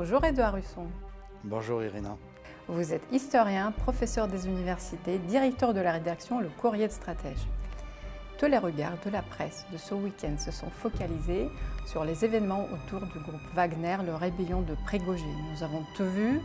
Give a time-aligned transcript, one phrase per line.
[0.00, 0.86] Bonjour Edouard Russon.
[1.44, 2.16] Bonjour Irina.
[2.68, 7.46] Vous êtes historien, professeur des universités, directeur de la rédaction Le Courrier de Stratège.
[8.38, 11.50] Tous les regards de la presse de ce week-end se sont focalisés
[11.84, 15.36] sur les événements autour du groupe Wagner, le rébellion de Prégogine.
[15.52, 16.40] Nous avons tout vu,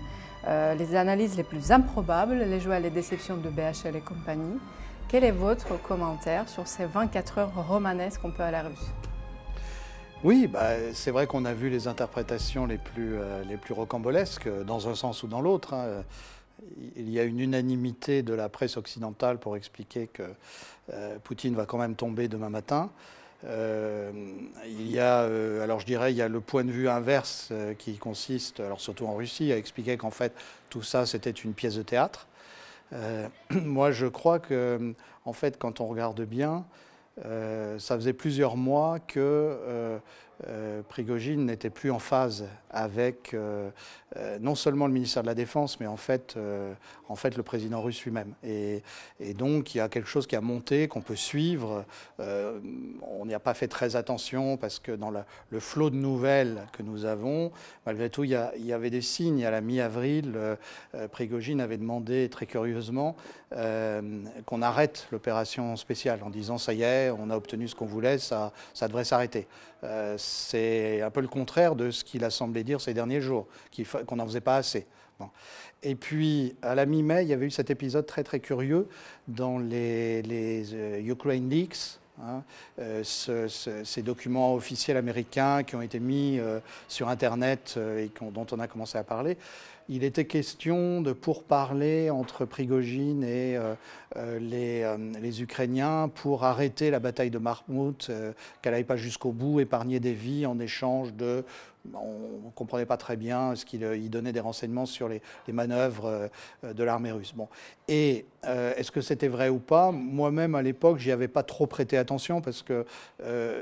[0.49, 4.59] euh, les analyses les plus improbables, les joies et les déceptions de BHL et compagnie.
[5.07, 8.91] Quel est votre commentaire sur ces 24 heures romanesques un peu à la russe
[10.25, 14.49] oui, bah, c'est vrai qu'on a vu les interprétations les plus, euh, les plus rocambolesques,
[14.65, 15.75] dans un sens ou dans l'autre.
[15.75, 16.03] Hein.
[16.95, 20.23] Il y a une unanimité de la presse occidentale pour expliquer que
[20.91, 22.89] euh, Poutine va quand même tomber demain matin.
[23.45, 24.11] Euh,
[24.65, 25.19] il y a,
[25.61, 29.05] alors je dirais, il y a le point de vue inverse qui consiste, alors surtout
[29.05, 30.33] en Russie, à expliquer qu'en fait
[30.71, 32.27] tout ça c'était une pièce de théâtre.
[33.51, 34.95] moi, je crois que,
[35.25, 36.63] en fait, quand on regarde bien, euh,
[37.17, 39.99] ça faisait plusieurs mois que
[40.47, 43.69] euh, Prigogine n'était plus en phase avec euh,
[44.17, 48.33] euh, non seulement le ministère de la Défense, mais en fait, le président russe lui-même.
[48.43, 48.83] Et,
[49.35, 51.85] donc il y a quelque chose qui a monté, qu'on peut suivre.
[52.19, 56.83] on n'y a pas fait très attention parce que dans le flot de nouvelles que
[56.83, 57.51] nous avons,
[57.85, 59.45] malgré tout, il y, avait des signes.
[59.45, 60.37] À la mi-avril,
[61.11, 63.15] Prigogine avait demandé très curieusement
[63.51, 68.17] qu'on arrête l'opération spéciale en disant ça y est, on a obtenu ce qu'on voulait,
[68.17, 68.51] ça
[68.81, 69.47] devrait s'arrêter
[70.17, 73.47] c'est un peu le contraire de ce qu'il a semblé dire ces derniers jours,
[74.07, 74.85] qu'on n'en faisait pas assez.
[75.83, 78.87] Et puis, à la mi-mai, il y avait eu cet épisode très très curieux
[79.27, 82.41] dans les, euh, Ukraine Leaks, hein,
[82.79, 88.59] euh, ces documents officiels américains qui ont été mis euh, sur Internet et dont on
[88.59, 89.37] a commencé à parler.
[89.87, 93.57] Il était question de pourparler entre Prigogine et
[94.39, 98.11] les, les, Ukrainiens pour arrêter la bataille de Marmout,
[98.61, 101.45] qu'elle n'aille pas jusqu'au bout, épargner des vies en échange de
[101.93, 106.29] on ne comprenait pas très bien ce qu'il euh, donnait des renseignements sur les, manœuvres
[106.63, 107.33] euh, de l'armée russe.
[108.45, 109.91] Euh, est-ce que c'était vrai ou pas?
[109.91, 112.85] Moi-même, à l'époque, j'y avais pas trop prêté attention parce que,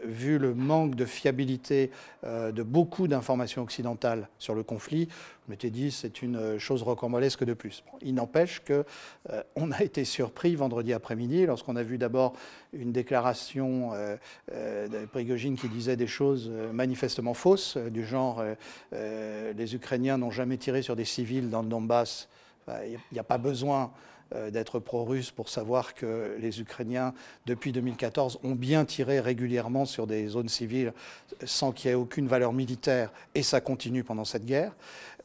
[0.03, 1.91] vu le manque de fiabilité
[2.23, 5.07] de beaucoup d'informations occidentales sur le conflit,
[5.45, 7.83] je m'étais dit c'est une chose rocambolesque de plus.
[8.01, 8.85] il n'empêche que
[9.55, 12.33] on a été surpris vendredi après-midi lorsqu'on a vu d'abord
[12.73, 13.91] une déclaration
[14.51, 18.55] de Prigogine qui disait des choses manifestement fausses du genre euh,
[18.94, 22.27] euh, les Ukrainiens n'ont jamais tiré sur des civils dans le Donbass.
[22.67, 23.88] Il n'y a pas besoin euh,
[24.51, 27.13] d'être pro-russe pour savoir que les Ukrainiens,
[27.45, 30.94] depuis 2014, ont bien tiré régulièrement sur des zones civiles
[31.45, 34.73] sans qu'il y ait aucune valeur militaire, et ça continue pendant cette guerre.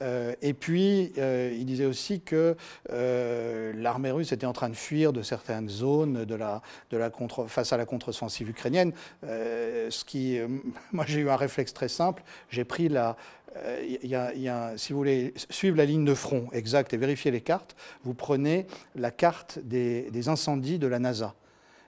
[0.01, 2.57] Euh, et puis, euh, il disait aussi que
[2.89, 7.11] l'armée russe était en train de fuir de certaines zones de la, de la
[7.47, 8.93] face à la contre-offensive ukrainienne.
[9.23, 10.39] ce qui,
[10.93, 12.23] moi, j'ai eu un réflexe très simple.
[12.51, 13.17] J'ai pris la,
[13.57, 17.31] il euh, y, a, si vous voulez suivre la ligne de front exacte et vérifier
[17.31, 21.35] les cartes, vous prenez la carte des, incendies de la NASA.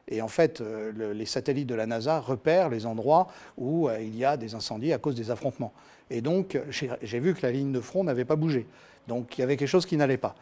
[0.08, 4.16] Et en fait, euh, les satellites de la NASA repèrent les endroits où euh, il
[4.16, 5.72] y a des incendies à cause des affrontements.
[6.10, 8.66] Et donc, j'ai vu que la ligne de front n'avait pas bougé.
[9.06, 10.34] Donc, il y avait quelque chose qui n'allait pas.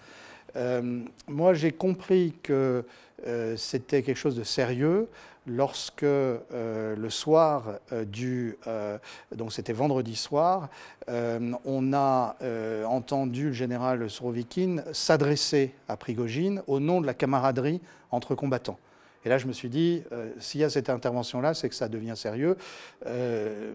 [1.28, 2.86] moi, j'ai compris que
[3.56, 5.08] c'était quelque chose de sérieux
[5.48, 8.98] lorsque euh, le soir euh, du, euh,
[9.34, 10.68] donc c'était vendredi soir,
[11.64, 12.36] on a
[12.86, 17.80] entendu le général Surovikin s'adresser à Prigogine au nom de la camaraderie
[18.10, 18.78] entre combattants.
[19.24, 21.88] Et là, je me suis dit, euh, s'il y a cette intervention-là, c'est que ça
[21.88, 22.56] devient sérieux.
[23.06, 23.72] Euh,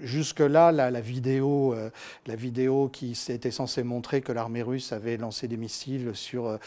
[0.00, 1.90] jusque-là, la, vidéo, euh,
[2.26, 6.58] la vidéo qui était censée montrer que l'armée russe avait lancé des missiles sur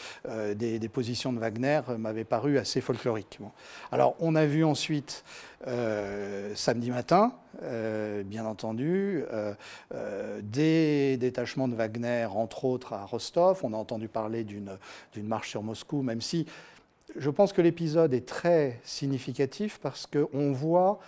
[0.54, 3.38] des, positions de Wagner m'avait paru assez folklorique.
[3.90, 5.24] Alors, on a vu ensuite,
[6.54, 7.32] samedi matin,
[8.26, 9.24] bien entendu,
[10.42, 13.60] des détachements de Wagner, entre autres à Rostov.
[13.62, 14.76] On a entendu parler d'une
[15.16, 16.46] marche sur Moscou, même si
[17.16, 20.98] je pense que l'épisode est très significatif parce qu'on voit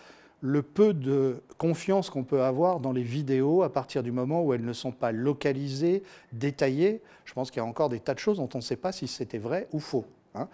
[0.40, 4.52] le peu de confiance qu'on peut avoir dans les vidéos à partir du moment où
[4.52, 6.02] elles ne sont pas localisées,
[6.32, 7.00] détaillées.
[7.24, 8.92] Je pense qu'il y a encore des tas de choses dont on ne sait pas
[8.92, 10.04] si c'était vrai ou faux.
[10.34, 10.48] Hein.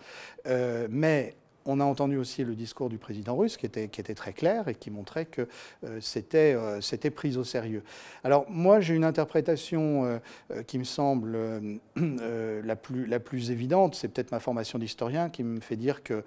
[0.46, 1.34] Euh, mais
[1.66, 4.90] on a entendu aussi le discours du président russe qui était, très clair et qui
[4.90, 5.46] montrait que
[5.84, 7.82] euh, c'était, euh, c'était pris au sérieux.
[8.24, 10.04] Alors moi j'ai une interprétation
[10.50, 11.38] euh, qui me semble
[11.96, 16.22] la, plus, évidente, c'est peut-être ma formation d'historien qui me fait dire qu'il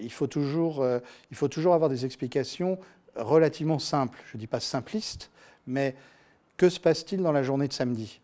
[0.00, 0.84] il, faut toujours,
[1.30, 2.78] il faut toujours avoir des explications
[3.16, 5.30] relativement simples, je ne dis pas simplistes,
[5.66, 5.94] mais
[6.56, 8.20] que se passe-t-il dans la journée de samedi?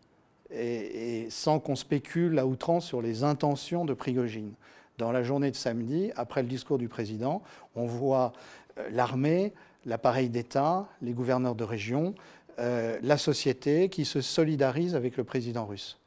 [0.51, 4.53] Et, et sans qu'on spécule à outrance sur les intentions de Prigogine
[4.97, 7.41] dans la journée de samedi, après le discours du président,
[7.75, 8.33] on voit
[8.77, 9.53] euh, l'armée,
[9.85, 12.15] l'appareil d'État, les gouverneurs de région
[12.59, 15.99] la société qui se solidarise avec le président russe.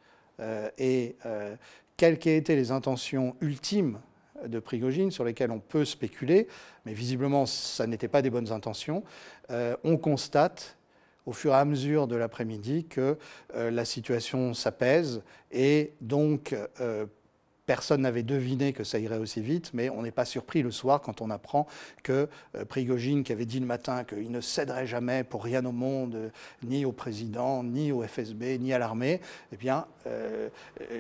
[0.79, 1.17] et
[1.97, 3.99] quelles qu'aient été les intentions ultimes
[4.47, 6.47] de Prigogine sur lesquelles on peut spéculer,
[6.85, 9.03] mais visiblement ça n'était pas des bonnes intentions,
[9.50, 10.77] on constate
[11.27, 13.19] au fur et à mesure de l'après-midi que
[13.53, 16.55] la situation s'apaise et donc
[17.66, 21.00] Personne n'avait deviné que ça irait aussi vite, mais on n'est pas surpris le soir
[21.00, 21.66] quand on apprend
[22.04, 25.72] que euh, Prigogine, qui avait dit le matin qu'il ne céderait jamais pour rien au
[25.72, 26.30] monde,
[26.62, 29.20] ni au président, ni au FSB, ni à l'armée,
[29.52, 30.48] eh bien, euh,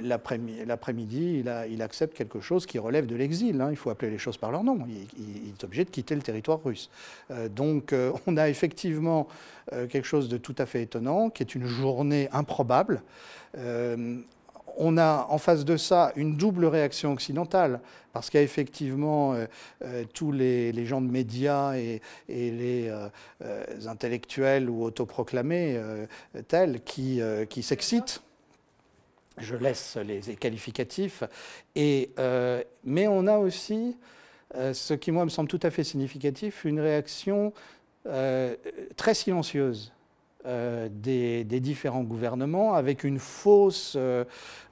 [0.02, 3.60] l'après-midi, il, accepte quelque chose qui relève de l'exil.
[3.60, 3.68] Hein.
[3.70, 4.86] Il faut appeler les choses par leur nom.
[5.16, 6.90] Il, est obligé de quitter le territoire russe.
[7.30, 7.94] Euh, donc,
[8.26, 9.28] on a effectivement
[9.70, 13.02] quelque chose de tout à fait étonnant, qui est une journée improbable
[14.76, 17.80] on a en face de ça une double réaction occidentale,
[18.12, 19.46] parce qu'il y a effectivement euh,
[19.84, 25.80] euh, tous les, gens de médias et, les euh, intellectuels ou autoproclamés
[26.48, 27.20] tels qui,
[27.62, 28.22] s'excitent.
[29.38, 31.24] Je laisse les, qualificatifs.
[31.74, 33.96] Mais on a aussi,
[34.54, 37.52] ce qui moi me semble tout à fait significatif, une réaction
[38.04, 39.92] très silencieuse
[40.46, 44.24] euh, des, différents gouvernements avec une fausse, euh,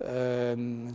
[0.05, 0.87] euh,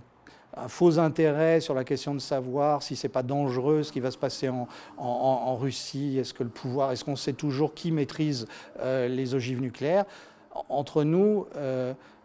[0.56, 4.12] un faux intérêt sur la question de savoir si c'est pas dangereux ce qui va
[4.12, 4.50] se passer
[4.98, 6.18] en, Russie.
[6.18, 8.48] Est-ce que le pouvoir, est-ce qu'on sait toujours qui maîtrise
[8.84, 10.06] les ogives nucléaires?
[10.70, 11.46] Entre nous,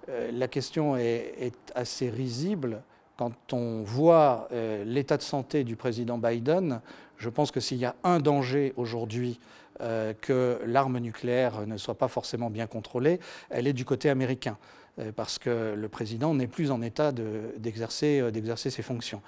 [0.09, 2.83] la question est, assez risible.
[3.17, 4.49] Quand on voit
[4.85, 6.81] l'état de santé du président Biden,
[7.19, 11.97] je pense que s'il y a un danger aujourd'hui euh, que l'arme nucléaire ne soit
[11.97, 13.19] pas forcément bien contrôlée,
[13.51, 14.57] elle est du côté américain
[15.01, 19.23] euh, parce que le président n'est plus en état euh, d'exercer ses fonctions.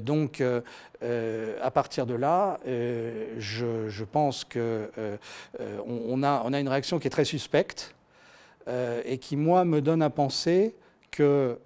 [0.00, 4.88] donc, à partir de là, je, pense qu'on
[5.86, 7.94] on a, a une réaction qui est très suspecte
[8.68, 10.74] et qui, moi, me donne à penser
[11.10, 11.58] que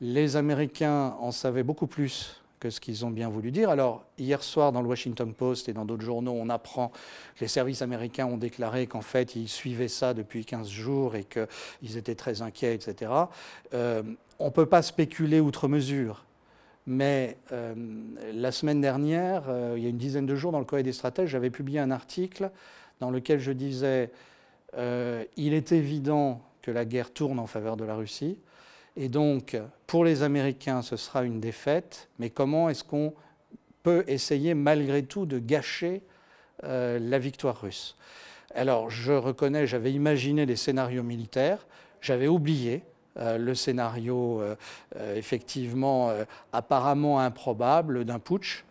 [0.00, 3.70] les Américains en savaient beaucoup plus ce qu'ils ont bien voulu dire.
[3.70, 7.48] Alors, hier soir, dans le Washington Post et dans d'autres journaux, on apprend que les
[7.48, 12.14] services américains ont déclaré qu'en fait, ils suivaient ça depuis 15 jours et qu'ils étaient
[12.14, 13.12] très inquiets, etc.
[13.74, 14.02] Euh,
[14.38, 16.24] on ne peut pas spéculer outre mesure.
[16.86, 17.74] Mais euh,
[18.34, 20.92] la semaine dernière, euh, il y a une dizaine de jours, dans le Courrier des
[20.92, 22.50] stratèges, j'avais publié un article
[23.00, 24.10] dans lequel je disais
[25.36, 28.38] il est évident que la guerre tourne en faveur de la Russie.
[28.96, 29.56] Et donc,
[29.86, 33.14] pour les Américains, ce sera une défaite, mais comment est-ce qu'on
[33.82, 36.02] peut essayer malgré tout de gâcher
[36.64, 37.96] euh, la victoire russe?
[38.54, 41.66] Alors, je reconnais, j'avais imaginé des scénarios militaires,
[42.02, 42.82] j'avais oublié
[43.18, 44.56] euh, le scénario euh,
[45.16, 46.12] effectivement
[46.52, 48.64] apparemment improbable d'un putsch.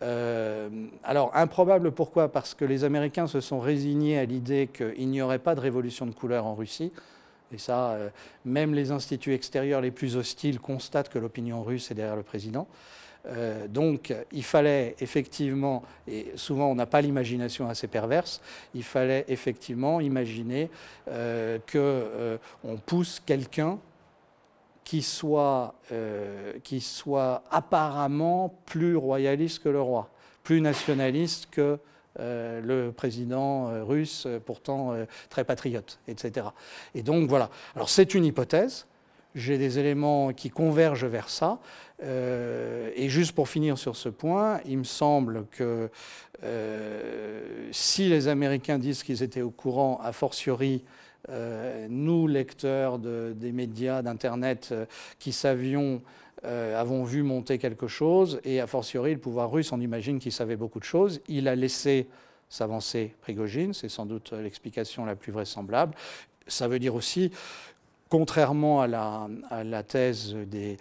[0.00, 2.32] alors improbable pourquoi?
[2.32, 6.06] Parce que les Américains se sont résignés à l'idée qu'il n'y aurait pas de révolution
[6.06, 6.92] de couleur en Russie.
[7.52, 8.08] Et ça, euh,
[8.44, 12.66] même les instituts extérieurs les plus hostiles constatent que l'opinion russe est derrière le président.
[13.28, 18.40] Euh, donc il fallait effectivement, et souvent on n'a pas l'imagination assez perverse,
[18.74, 20.70] il fallait effectivement imaginer
[21.08, 21.58] euh,
[22.62, 23.78] qu'on pousse quelqu'un
[24.84, 25.74] qui soit,
[26.62, 30.08] qui soit apparemment plus royaliste que le roi,
[30.44, 31.80] plus nationaliste que
[32.18, 34.94] euh, le président euh, russe, euh, pourtant
[35.28, 36.46] très patriote, etc.
[36.94, 37.50] Et donc voilà.
[37.74, 38.86] Alors c'est une hypothèse.
[39.34, 41.58] J'ai des éléments qui convergent vers ça.
[42.02, 45.90] et juste pour finir sur ce point, il me semble que
[47.70, 50.84] si les Américains disent qu'ils étaient au courant, a fortiori,
[51.90, 54.74] nous, lecteurs des médias, d'Internet,
[55.18, 56.00] qui savions
[56.46, 60.30] euh, avons vu monter quelque chose, et a fortiori, le pouvoir russe, on imagine qu'il
[60.30, 61.20] savait beaucoup de choses.
[61.26, 62.06] Il a laissé
[62.48, 65.94] s'avancer Prigogine, c'est sans doute l'explication la plus vraisemblable.
[66.46, 67.32] Ça veut dire aussi
[68.08, 70.76] contrairement à la, thèse euh,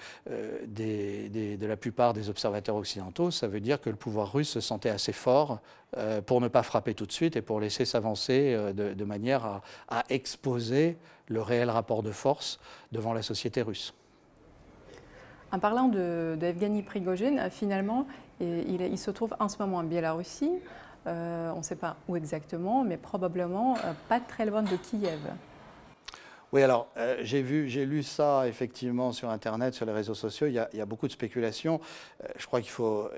[0.68, 4.90] de la plupart des observateurs occidentaux, ça veut dire que le pouvoir russe se sentait
[4.90, 5.60] assez fort
[5.98, 10.04] euh, pour ne pas frapper tout de suite et pour laisser s'avancer de, manière à,
[10.10, 12.60] exposer le réel rapport de force
[12.92, 13.96] devant la société russe.
[15.56, 18.06] En parlant de, Evgeny Prigogine, finalement,
[18.42, 20.52] il, se trouve en ce moment en Biélorussie.
[21.08, 25.22] Euh, on ne sait pas où exactement, mais probablement euh, pas très loin de Kiev.
[26.56, 30.48] Oui, alors euh, j'ai vu, j'ai lu ça effectivement sur Internet, sur les réseaux sociaux.
[30.48, 31.82] Il y a, beaucoup de spéculations.
[32.24, 33.10] Euh, je crois qu'il faut,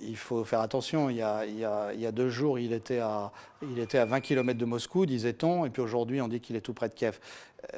[0.00, 1.10] il faut faire attention.
[1.10, 3.32] Il y, a, deux jours, il était à,
[3.62, 6.60] il était à 20 km de Moscou, disait-on, et puis aujourd'hui, on dit qu'il est
[6.60, 7.18] tout près de Kiev.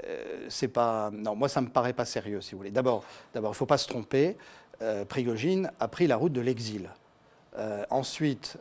[0.05, 2.71] Euh, c'est pas, non, moi ça me paraît pas sérieux, si vous voulez.
[2.71, 4.37] D'abord, d'abord, faut pas se tromper.
[5.09, 6.91] Prigogine a pris la route de l'exil.
[7.91, 8.59] Ensuite,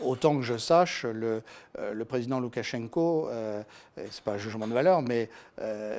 [0.00, 1.42] autant que je sache, le,
[1.92, 3.28] le président Loukachenko,
[3.96, 5.28] c'est pas un jugement de valeur, mais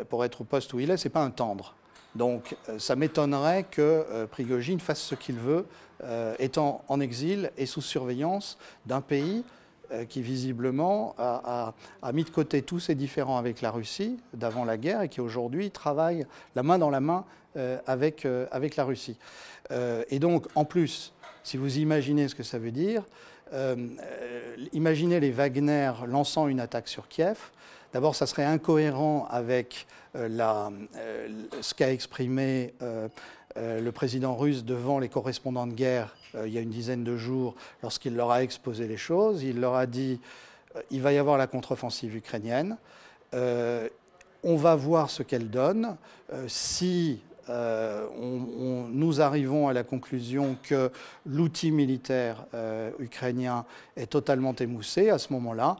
[0.09, 1.75] pour être au poste où il est, c'est pas un tendre.
[2.15, 5.65] Donc ça m'étonnerait que Prigogine fasse ce qu'il veut,
[6.39, 9.43] étant en exil et sous surveillance d'un pays
[9.91, 11.73] euh, qui visiblement a,
[12.13, 15.71] mis de côté tous ses différends avec la Russie d'avant la guerre et qui aujourd'hui
[15.71, 17.25] travaille la main dans la main
[17.57, 19.17] euh, avec, euh, avec la Russie.
[19.71, 21.11] et donc, en plus,
[21.43, 23.03] si vous imaginez ce que ça veut dire,
[24.73, 27.37] imaginez les Wagner lançant une attaque sur Kiev.
[27.93, 30.71] D'abord, ça serait incohérent avec la,
[31.61, 32.73] ce qu'a exprimé
[33.55, 37.17] le président russe devant les correspondants de guerre euh, il y a une dizaine de
[37.17, 39.43] jours, lorsqu'il leur a exposé les choses.
[39.43, 40.19] Il leur a dit
[40.75, 42.77] euh, il va y avoir la contre-offensive ukrainienne.
[43.33, 43.87] Euh,
[44.43, 45.97] on va voir ce qu'elle donne.
[46.47, 47.19] si
[47.49, 50.91] nous arrivons à la conclusion que
[51.25, 52.45] l'outil militaire
[52.99, 53.65] ukrainien
[53.95, 55.77] est totalement émoussé, à ce moment-là,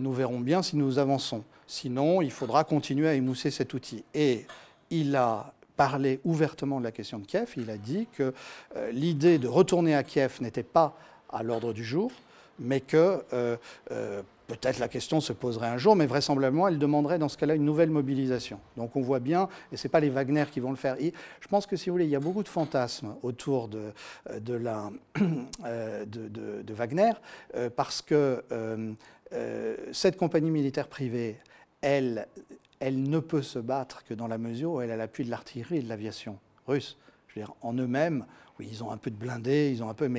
[0.00, 1.44] nous verrons bien si nous avançons.
[1.66, 4.04] Sinon, il faudra continuer à émousser cet outil.
[4.14, 4.46] Et
[4.90, 7.52] il a parlé ouvertement de la question de Kiev.
[7.56, 8.34] Il a dit que
[8.76, 10.96] euh, l'idée de retourner à Kiev n'était pas
[11.30, 12.12] à l'ordre du jour,
[12.58, 13.56] mais que euh,
[13.90, 14.22] euh,
[14.56, 17.64] peut-être la question se poserait un jour, mais vraisemblablement elle demanderait dans ce cas-là une
[17.64, 18.58] nouvelle mobilisation.
[18.76, 20.96] Donc on voit bien, et ce n'est pas les Wagner qui vont le faire.
[20.98, 23.92] je pense que si vous voulez, il y a beaucoup de fantasmes autour de,
[24.40, 24.62] de,
[26.62, 27.12] de Wagner,
[27.76, 28.44] parce que
[29.92, 31.36] cette compagnie militaire privée,
[31.80, 32.26] elle
[32.82, 35.82] ne peut se battre que dans la mesure où elle a l'appui de l'artillerie et
[35.82, 36.96] de l'aviation russe.
[37.28, 38.26] Je veux dire, en eux-mêmes,
[38.58, 40.10] oui, ils ont un peu de blindés, ils ont un peu,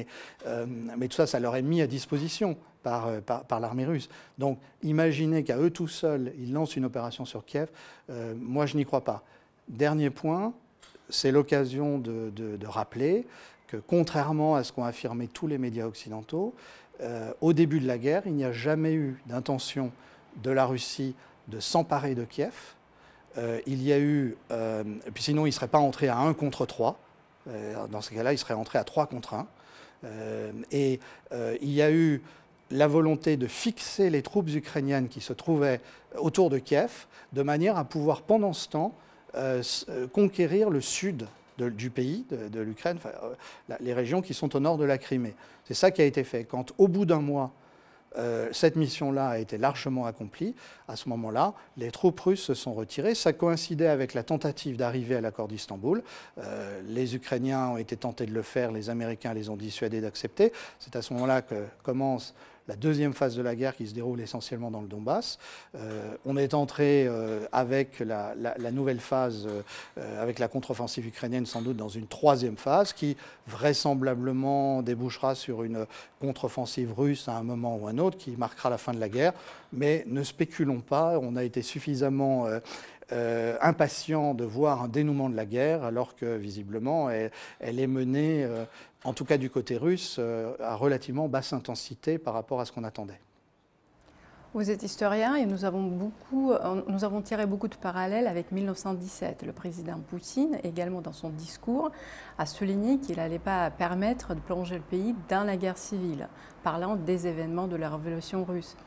[0.46, 0.66] euh,
[0.98, 4.10] mais tout ça, ça leur est mis à disposition par, euh, par, l'armée russe.
[4.38, 7.70] Donc, imaginez qu'à eux tout seuls, ils lancent une opération sur Kiev.
[8.10, 9.24] Euh, moi, je n'y crois pas.
[9.68, 10.54] Dernier point,
[11.10, 13.26] c'est l'occasion de, de, rappeler
[13.68, 16.54] que, contrairement à ce qu'ont affirmé tous les médias occidentaux,
[17.42, 19.92] au début de la guerre, il n'y a jamais eu d'intention
[20.42, 21.16] de la Russie
[21.48, 22.76] de s'emparer de Kiev.
[23.38, 26.34] Euh, il y a eu, euh, puis sinon il ne serait pas entré à 1
[26.34, 27.00] contre 3.
[27.48, 29.48] Euh, dans ce cas-là, il serait entré à 3 contre 1.
[30.72, 31.00] et
[31.62, 32.22] il y a eu
[32.74, 35.80] la volonté de fixer les troupes ukrainiennes qui se trouvaient
[36.18, 38.94] autour de Kiev, de manière à pouvoir pendant ce temps
[40.12, 41.26] conquérir le sud
[41.58, 43.00] du pays, de, l'Ukraine,
[43.80, 45.36] les régions qui sont au nord de la Crimée.
[45.66, 46.44] C'est ça qui a été fait.
[46.44, 47.52] Quand au bout d'un mois,
[48.18, 50.56] euh, cette mission-là a été largement accomplie.
[50.88, 53.16] À ce moment-là, les troupes russes se sont retirées.
[53.16, 56.04] Ça coïncidait avec la tentative d'arriver à l'accord d'Istanbul.
[56.38, 60.52] Euh, les Ukrainiens ont été tentés de le faire, les Américains les ont dissuadés d'accepter.
[60.80, 62.36] C'est à ce moment-là que commence
[62.68, 65.38] la deuxième phase de la guerre qui se déroule essentiellement dans le Donbass.
[65.76, 68.36] Euh, on est entré euh, avec la,
[68.72, 73.18] nouvelle phase, euh, avec la contre-offensive ukrainienne, sans doute dans une troisième phase qui
[73.48, 75.86] vraisemblablement débouchera sur une
[76.22, 79.34] contre-offensive russe à un moment ou un autre qui marquera la fin de la guerre.
[79.74, 82.48] Mais ne spéculons pas, on a été suffisamment...
[83.62, 87.30] impatient de voir un dénouement de la guerre, alors que visiblement elle,
[87.60, 88.48] elle est menée
[89.04, 92.72] en tout cas du côté russe, euh, à relativement basse intensité par rapport à ce
[92.72, 93.20] qu'on attendait.
[94.54, 99.44] Vous êtes historien et nous avons, euh, nous avons tiré beaucoup de parallèles avec 1917.
[99.48, 101.90] Le président Poutine, également dans son discours,
[102.38, 106.30] a souligné qu'il n'allait pas permettre de plonger le pays dans la guerre civile,
[106.62, 108.78] parlant des événements de la révolution russe.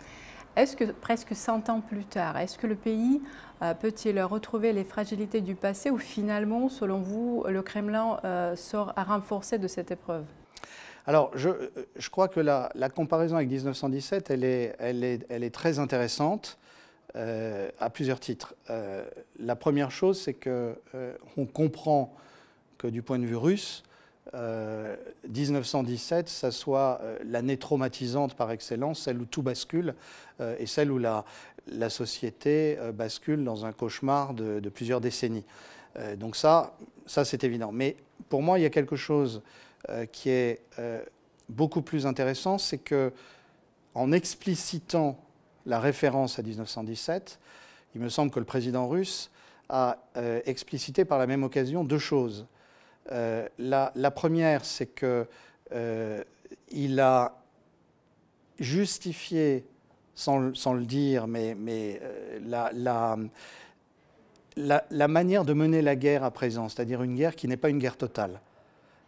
[0.57, 3.21] Est-ce que presque 100 ans plus tard, est-ce que le pays
[3.63, 8.95] euh, peut-il retrouver les fragilités du passé ou finalement, selon vous, le Kremlin euh, sort
[8.97, 10.25] à renforcer de cette épreuve?
[11.07, 11.51] Alors, je,
[11.97, 16.59] je, crois que la, comparaison avec 1917, elle est, très intéressante
[17.17, 18.55] euh, à plusieurs titres.
[19.39, 22.15] la première chose, c'est qu'on comprend
[22.79, 23.85] que du point de vue russe,
[24.35, 29.95] 1917, ça soit l'année traumatisante par excellence, celle où tout bascule,
[30.40, 31.25] euh, et celle où la,
[31.88, 35.45] société euh, bascule dans un cauchemar de, plusieurs décennies.
[35.97, 37.73] Euh, donc ça, ça c'est évident.
[37.73, 37.97] Mais
[38.28, 39.42] pour moi, il y a quelque chose
[40.11, 40.62] qui est
[41.49, 43.12] beaucoup plus intéressant, c'est que
[43.95, 45.16] en explicitant
[45.64, 47.38] la référence à 1917,
[47.95, 49.30] il me semble que le président russe
[49.68, 49.99] a
[50.45, 52.47] explicité par la même occasion deux choses.
[53.11, 57.35] La, la, première, c'est qu'il a
[58.59, 59.65] justifié
[60.17, 63.29] sans, le dire, mais, euh,
[64.57, 67.79] la, manière de mener la guerre à présent, c'est-à-dire une guerre qui n'est pas une
[67.79, 68.41] guerre totale.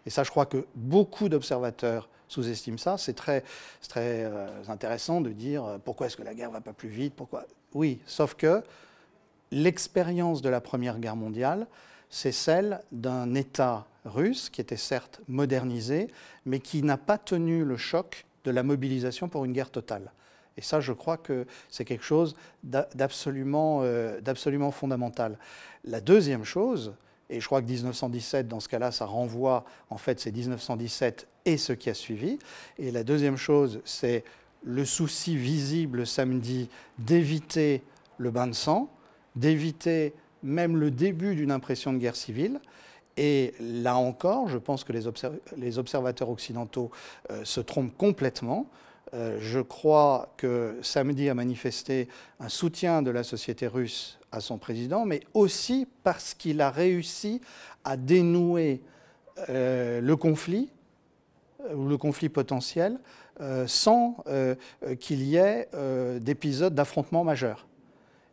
[0.06, 2.98] Et ça, je crois que beaucoup d'observateurs sous-estiment ça.
[2.98, 3.42] C'est très,
[3.96, 7.14] euh, intéressant de dire euh, pourquoi est-ce que la guerre ne va pas plus vite
[7.16, 7.46] pourquoi...
[7.74, 8.62] Oui, sauf que
[9.50, 11.66] l'expérience de la Première Guerre mondiale,
[12.10, 16.08] c'est celle d'un État russe, qui était certes modernisé,
[16.46, 20.12] mais qui n'a pas tenu le choc de la mobilisation pour une guerre totale.
[20.56, 22.34] Et ça, je crois que c'est quelque chose
[22.64, 23.82] d'absolument
[24.72, 25.38] fondamental.
[25.84, 26.94] La deuxième chose,
[27.30, 31.58] et je crois que 1917, dans ce cas-là, ça renvoie, en fait, c'est 1917 et
[31.58, 32.38] ce qui a suivi.
[32.78, 34.24] Et la deuxième chose, c'est
[34.64, 37.82] le souci visible samedi d'éviter
[38.16, 38.90] le bain de sang,
[39.36, 42.60] d'éviter même le début d'une impression de guerre civile.
[43.18, 46.92] Et là encore, je pense que les, observateurs occidentaux
[47.30, 48.66] euh, se trompent complètement.
[49.12, 54.58] Euh, je crois que samedi a manifesté un soutien de la société russe à son
[54.58, 57.40] président, mais aussi parce qu'il a réussi
[57.82, 58.82] à dénouer
[59.48, 60.70] euh, le conflit,
[61.74, 62.98] ou le conflit potentiel,
[63.66, 64.16] sans
[64.98, 65.68] qu'il y ait
[66.20, 67.67] d'épisodes d'affrontement majeurs.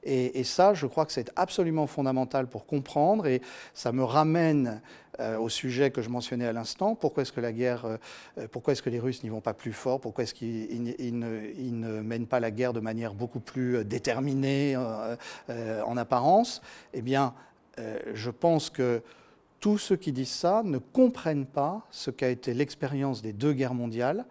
[0.06, 3.42] Et, ça, je crois que c'est absolument fondamental pour comprendre, et
[3.74, 4.82] ça me ramène
[5.20, 6.94] euh, au sujet que je mentionnais à l'instant.
[6.94, 7.98] Pourquoi est-ce que la guerre, euh,
[8.38, 10.00] euh, pourquoi est-ce que les Russes n'y vont pas plus fort?
[10.00, 16.62] Pourquoi est-ce qu'ils ne, mènent pas la guerre de manière beaucoup plus déterminée en apparence?
[16.94, 17.34] Eh bien,
[18.14, 19.02] je pense que
[19.60, 23.74] tous ceux qui disent ça ne comprennent pas ce qu'a été l'expérience des deux guerres
[23.74, 24.26] mondiales.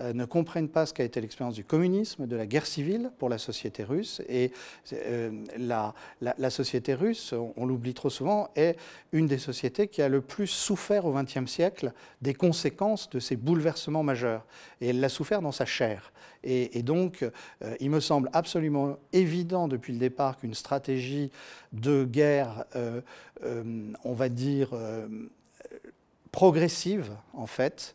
[0.00, 3.28] Euh, ne comprennent pas ce qu'a été l'expérience du communisme, de la guerre civile pour
[3.28, 4.20] la société russe.
[4.28, 4.50] Et
[4.92, 8.76] euh, la, la, société russe, on, l'oublie trop souvent, est
[9.12, 13.36] une des sociétés qui a le plus souffert au XXe siècle des conséquences de ces
[13.36, 14.44] bouleversements majeurs.
[14.80, 16.12] Et elle l'a souffert dans sa chair.
[16.42, 21.30] Et, donc, euh, il me semble absolument évident depuis le départ qu'une stratégie
[21.72, 22.66] de guerre,
[24.04, 24.70] on va dire,
[26.32, 27.94] progressive, en fait,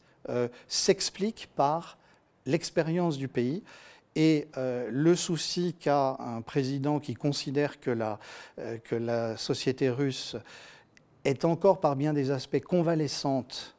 [0.68, 1.98] s'explique par
[2.46, 3.64] l'expérience du pays.
[4.16, 8.20] Et euh, le souci qu'a un président qui considère que la,
[8.60, 10.36] euh, société russe
[11.26, 13.76] est encore par bien des aspects convalescente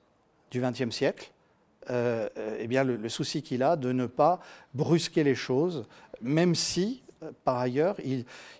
[0.50, 1.32] du XXe siècle,
[1.88, 4.40] eh bien le souci qu'il a de ne pas
[4.74, 5.86] brusquer les choses,
[6.20, 7.02] même si
[7.44, 7.96] par ailleurs,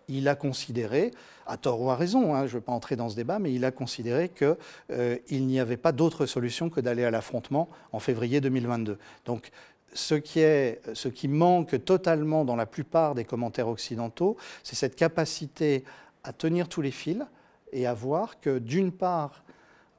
[0.08, 1.12] il, a considéré,
[1.46, 3.52] à tort ou à raison, hein, je ne veux pas entrer dans ce débat, mais
[3.52, 4.56] il a considéré qu'il
[4.90, 8.98] euh, n'y avait pas d'autre solution que d'aller à l'affrontement en février 2022.
[9.24, 9.50] Donc,
[9.92, 14.94] ce qui, est, ce qui manque totalement dans la plupart des commentaires occidentaux, c'est cette
[14.94, 15.84] capacité
[16.22, 17.24] à tenir tous les fils
[17.72, 19.42] et à voir que, d'une part,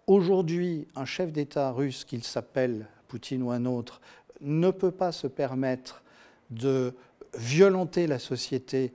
[0.08, 4.02] aujourd'hui, un chef d'État russe, qu'il s'appelle Poutine ou un autre,
[4.40, 6.04] ne peut pas se permettre
[6.50, 6.94] de
[7.38, 8.92] violenter la société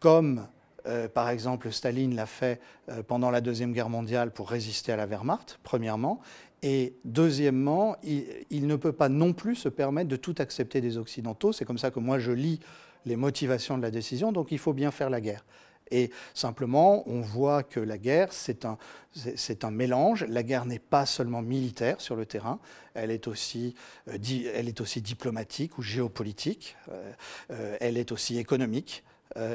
[0.00, 0.46] comme
[0.86, 4.96] euh, par exemple Staline l'a fait euh, pendant la Deuxième Guerre mondiale pour résister à
[4.96, 6.20] la Wehrmacht, premièrement.
[6.62, 11.52] Et deuxièmement, il, ne peut pas non plus se permettre de tout accepter des Occidentaux.
[11.52, 12.60] C'est comme ça que moi je lis
[13.04, 15.44] les motivations de la décision, donc il faut bien faire la guerre.
[15.90, 20.24] Et simplement, on voit que la guerre, c'est un, mélange.
[20.28, 22.58] La guerre n'est pas seulement militaire sur le terrain,
[22.94, 23.74] elle est aussi,
[24.08, 27.12] euh, diplomatique ou géopolitique, euh,
[27.50, 29.04] euh, elle est aussi économique.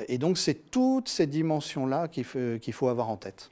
[0.07, 2.25] et donc, c'est toutes ces dimensions-là qu'il
[2.59, 3.49] qu'il faut avoir en tête.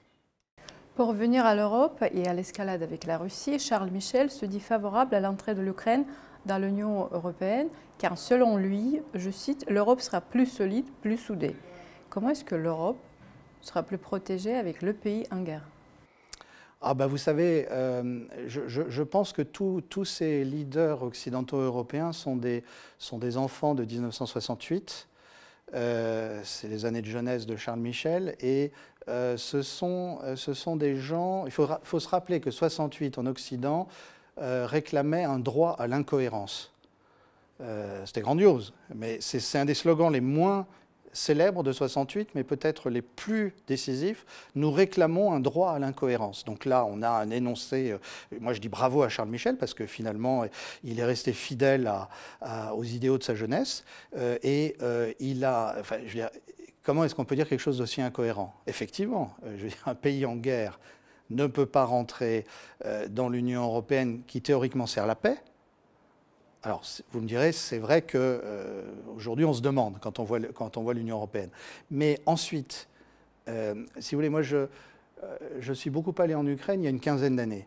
[0.95, 5.15] Pour revenir à l'Europe et à l'escalade avec la Russie, Charles Michel se dit favorable
[5.15, 6.05] à l'entrée de l'Ukraine
[6.45, 11.55] dans l'Union européenne, car selon lui, je cite, l'Europe sera plus solide, plus soudée.
[12.09, 12.97] Comment est-ce que l'Europe
[13.61, 15.67] sera plus protégée avec le pays en guerre
[16.81, 22.63] ah bah vous savez, euh, je, pense que tous ces leaders occidentaux européens sont des,
[22.97, 25.09] sont des enfants de 1968.
[25.75, 28.37] Euh, c'est les années de jeunesse de Charles Michel.
[28.39, 28.71] Et
[29.09, 31.45] euh, ce, sont, ce sont des gens...
[31.47, 33.89] Il faut, faut, se rappeler que 68 en Occident
[34.37, 36.71] réclamait un droit à l'incohérence.
[38.05, 40.65] C'était grandiose, mais c'est un des slogans les moins
[41.13, 46.45] célèbres de 68, mais peut-être les plus décisifs, nous réclamons un droit à l'incohérence.
[46.45, 47.97] Donc là, on a un énoncé, euh,
[48.39, 50.45] moi je dis bravo à Charles Michel, parce que finalement,
[50.83, 51.91] il est resté fidèle
[52.75, 53.83] aux idéaux de sa jeunesse,
[54.15, 55.75] euh, et euh, il a,
[56.83, 58.53] comment est-ce qu'on peut dire quelque chose d'aussi incohérent?
[58.67, 59.35] Effectivement,
[59.85, 60.79] un pays en guerre
[61.29, 62.45] ne peut pas rentrer
[63.09, 65.37] dans l'Union européenne qui théoriquement sert la paix,
[66.61, 71.15] alors, vous me direz, c'est vrai qu'aujourd'hui, euh, on se demande quand on voit, l'Union
[71.15, 71.49] européenne.
[71.89, 72.89] Mais ensuite,
[73.47, 76.87] euh, si vous voulez, moi, je, euh, je, suis beaucoup allé en Ukraine il y
[76.87, 77.65] a une quinzaine d'années.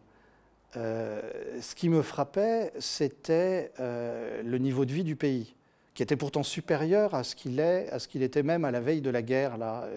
[0.74, 5.54] ce qui me frappait, c'était le niveau de vie du pays,
[5.94, 9.22] qui était pourtant supérieur à ce qu'il est, était même à la veille de la
[9.22, 9.88] guerre, là,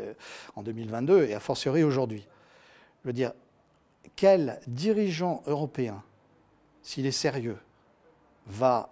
[0.55, 2.25] en 2022, et a fortiori aujourd'hui.
[3.03, 3.33] Je veux dire,
[4.15, 6.01] quel dirigeant européen,
[6.81, 7.57] s'il est sérieux,
[8.47, 8.89] va,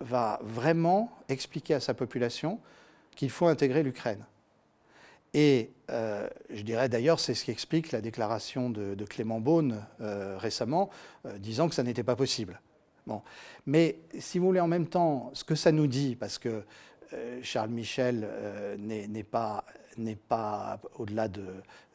[0.00, 2.60] va vraiment expliquer à sa population
[3.16, 4.24] qu'il faut intégrer l'Ukraine.
[5.34, 9.84] Et je dirais d'ailleurs, c'est ce qui explique la déclaration de, Clément Beaune
[10.38, 10.88] récemment,
[11.36, 12.60] disant que ça n'était pas possible.
[13.06, 13.20] Bon.
[13.66, 16.64] Mais si vous voulez, en même temps, ce que ça nous dit, parce que
[17.42, 18.26] Charles Michel
[18.78, 19.64] n'est pas
[20.28, 21.44] pas au-delà de,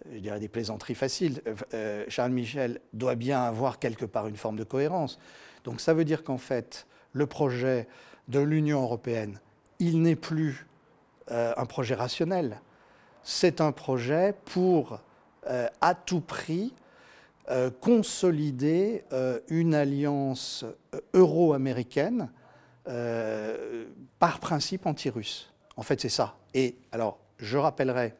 [0.05, 1.41] des plaisanteries faciles.
[1.47, 5.19] Euh, euh, Charles Michel doit bien avoir quelque part une forme de cohérence.
[5.63, 7.87] Donc ça veut dire qu'en fait, le projet
[8.27, 9.39] de l'Union européenne,
[9.79, 10.67] il n'est plus
[11.31, 12.59] euh, un projet rationnel.
[13.23, 14.99] C'est un projet pour,
[15.79, 16.73] à tout prix,
[17.79, 19.05] consolider
[19.47, 20.65] une alliance
[21.13, 22.29] euro-américaine
[24.19, 25.53] par principe anti-russe.
[25.77, 26.35] En fait, c'est ça.
[26.53, 28.13] Et alors, je rappellerai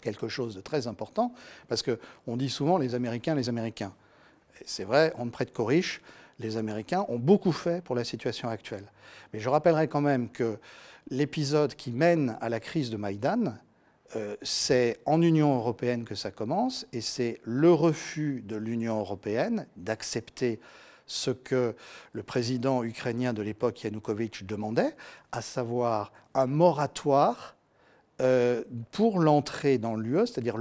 [0.00, 1.32] quelque chose de très important,
[1.68, 3.92] parce qu'on dit souvent les Américains, les Américains.
[4.64, 6.00] C'est vrai, on ne prête qu'aux riches,
[6.38, 8.84] les Américains ont beaucoup fait pour la situation actuelle.
[9.32, 10.58] Mais je rappellerai quand même que
[11.10, 13.54] l'épisode qui mène à la crise de Maïdan,
[14.16, 19.66] euh, c'est en Union européenne que ça commence, et c'est le refus de l'Union européenne
[19.76, 20.60] d'accepter
[21.06, 21.74] ce que
[22.12, 24.94] le président ukrainien de l'époque, Yanukovych, demandait,
[25.32, 27.56] à savoir un moratoire
[28.20, 30.56] euh, pour l'entrée dans l'UE, c'est-à-dire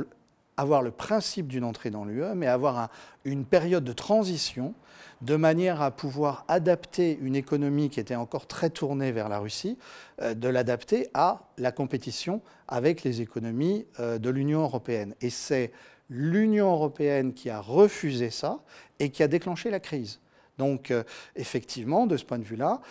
[0.58, 2.90] avoir le principe d'une entrée dans l'UE, mais avoir
[3.26, 4.74] une période de transition
[5.22, 9.78] de manière à pouvoir adapter une économie qui était encore très tournée vers la Russie,
[10.22, 15.16] euh, de l'adapter à la compétition avec les économies euh, de l'Union européenne.
[15.22, 15.72] Et c'est
[16.10, 18.60] l'Union européenne qui a refusé ça
[19.00, 20.20] et qui a déclenché la crise.
[20.58, 21.04] Donc, euh,
[21.36, 22.82] effectivement, de ce point de vue-là,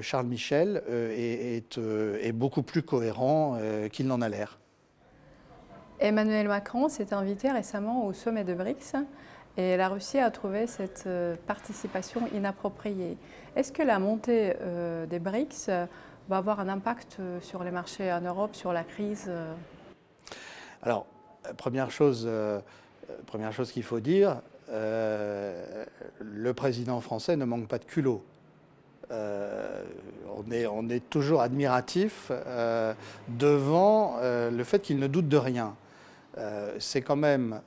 [0.00, 3.58] Charles Michel est, beaucoup plus cohérent
[3.92, 4.58] qu'il n'en a l'air.
[5.98, 8.94] Emmanuel Macron s'est invité récemment au sommet de BRICS
[9.56, 11.08] et la Russie a trouvé cette
[11.46, 13.16] participation inappropriée.
[13.56, 14.54] Est-ce que la montée
[15.08, 15.68] des BRICS
[16.28, 19.30] va avoir un impact sur les marchés en Europe, sur la crise
[20.82, 21.06] Alors,
[21.56, 22.30] première chose,
[23.26, 25.84] première chose qu'il faut dire, euh,
[26.20, 28.24] le président français ne manque pas de culot.
[29.10, 29.82] Euh,
[30.36, 32.94] on, est, on, est, toujours admiratif euh,
[33.28, 35.74] devant le fait qu'il ne doute de rien.
[36.78, 37.60] c'est quand même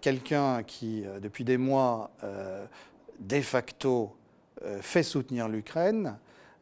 [0.00, 2.10] quelqu'un qui, depuis des mois,
[3.20, 4.14] de facto,
[4.80, 6.16] fait soutenir l'Ukraine,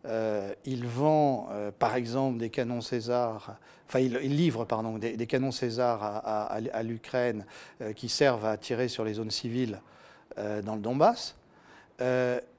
[0.07, 5.51] euh, il vend, euh, par exemple, des canons César, enfin, il, livre, pardon, des, canons
[5.51, 7.45] César à, l'Ukraine
[7.83, 9.81] euh, qui servent à tirer sur les zones civiles
[10.63, 11.37] dans le Donbass.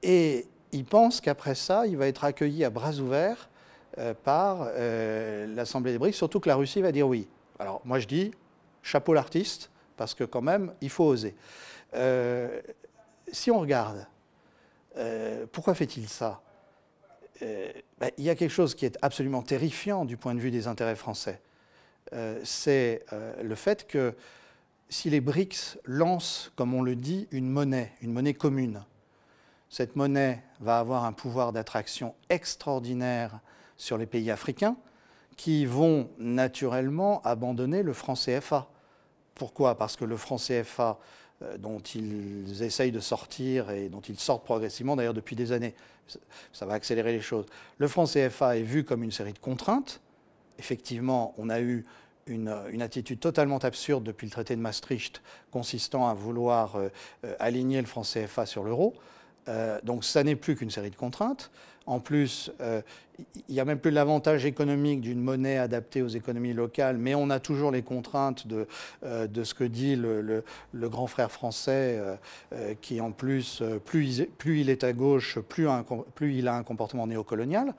[0.02, 3.48] et il pense qu'après ça, il va être accueilli à bras ouverts
[4.22, 7.26] par l'Assemblée des BRICS, surtout que la Russie va dire oui.
[7.58, 8.30] Alors, moi, je dis
[8.82, 11.34] chapeau l'artiste, parce que quand même, il faut oser.
[13.32, 14.06] si on regarde,
[15.52, 16.42] pourquoi fait-il ça?
[17.42, 20.50] Euh, bah, il y a quelque chose qui est absolument terrifiant du point de vue
[20.50, 21.40] des intérêts français.
[22.12, 24.14] Euh, c'est euh, le fait que
[24.88, 28.84] si les BRICS lancent, comme on le dit, une monnaie, une monnaie commune,
[29.70, 33.40] cette monnaie va avoir un pouvoir d'attraction extraordinaire
[33.76, 34.76] sur les pays africains
[35.36, 38.68] qui vont naturellement abandonner le franc CFA.
[39.34, 39.76] Pourquoi?
[39.76, 40.98] Parce que le franc CFA
[41.42, 45.74] euh, dont ils essayent de sortir et dont ils sortent progressivement d'ailleurs depuis des années.
[46.52, 47.46] Ça va accélérer les choses.
[47.78, 50.00] Le franc CFA est vu comme une série de contraintes.
[50.58, 51.84] Effectivement, on a eu
[52.26, 52.48] une,
[52.80, 56.88] attitude totalement absurde depuis le traité de Maastricht consistant à vouloir euh,
[57.24, 58.94] euh, aligner le franc CFA sur l'euro.
[59.82, 61.50] donc ça n'est plus qu'une série de contraintes.
[61.86, 62.80] En plus, euh,
[63.48, 67.30] il n'y a même plus l'avantage économique d'une monnaie adaptée aux économies locales, mais on
[67.30, 68.66] a toujours les contraintes de,
[69.04, 72.00] euh, ce que dit le, grand frère français,
[72.52, 75.68] euh, qui en plus, plus, il est à gauche, plus,
[76.20, 77.74] il a un comportement néocolonial.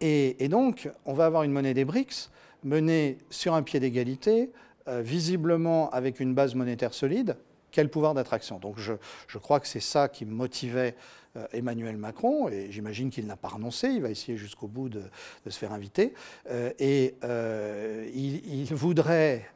[0.00, 2.30] Et, donc, on va avoir une monnaie des BRICS
[2.62, 4.50] menée sur un pied d'égalité,
[4.86, 7.36] visiblement avec une base monétaire solide.
[7.74, 8.60] Quel pouvoir d'attraction?
[8.60, 13.36] Donc je, crois que c'est ça qui motivait euh, Emmanuel Macron, et j'imagine qu'il n'a
[13.36, 15.02] pas renoncé, il va essayer jusqu'au bout de,
[15.48, 16.14] se faire inviter,
[16.50, 19.50] euh, et euh, il, voudrait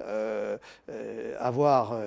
[1.38, 1.98] avoir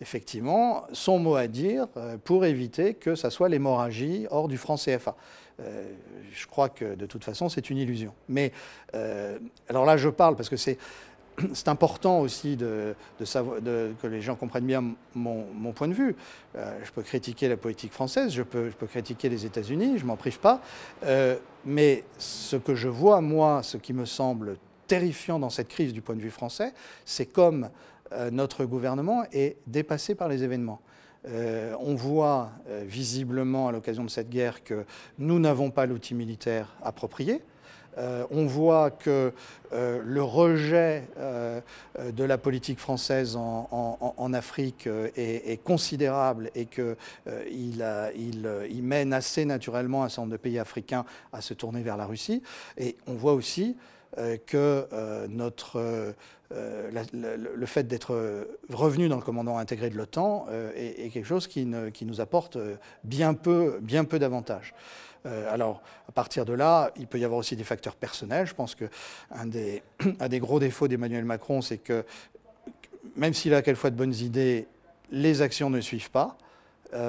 [0.00, 1.86] effectivement son mot à dire
[2.24, 5.14] pour éviter que ça soit l'hémorragie hors du franc CFA.
[5.58, 8.12] je crois que de toute façon, c'est une illusion.
[8.28, 8.52] Mais
[9.68, 10.78] alors là, je parle parce que c'est
[11.52, 16.16] c'est important aussi de, que les gens comprennent bien mon, point de vue.
[16.56, 20.38] Euh, je peux critiquer la politique française, je peux, critiquer les États-Unis, je m'en prive
[20.38, 20.60] pas.
[21.04, 25.92] Euh, mais ce que je vois, moi, ce qui me semble terrifiant dans cette crise
[25.92, 26.72] du point de vue français,
[27.04, 27.68] c'est comme
[28.12, 30.80] euh, notre gouvernement est dépassé par les événements.
[31.80, 32.50] on voit
[32.86, 34.86] visiblement à l'occasion de cette guerre que
[35.18, 37.42] nous n'avons pas l'outil militaire approprié.
[38.30, 39.32] On voit que
[39.72, 46.96] le rejet de la politique française en, Afrique est, considérable et qu'il
[47.50, 51.96] il, il, mène assez naturellement un certain nombre de pays africains à se tourner vers
[51.96, 52.42] la Russie.
[52.76, 53.76] Et on voit aussi
[54.46, 54.86] que
[55.28, 56.14] notre
[56.54, 61.46] euh, le fait d'être revenu dans le commandement intégré de l'OTAN euh, est, quelque chose
[61.46, 64.72] qui, nous apporte euh, bien peu, bien peu d'avantages.
[65.24, 68.46] Alors, à partir de là, il peut y avoir aussi des facteurs personnels.
[68.46, 72.04] Je pense qu'un des, gros défauts d'Emmanuel Macron, c'est que
[73.16, 74.68] même s'il a quelquefois de bonnes idées,
[75.10, 76.38] les actions ne suivent pas.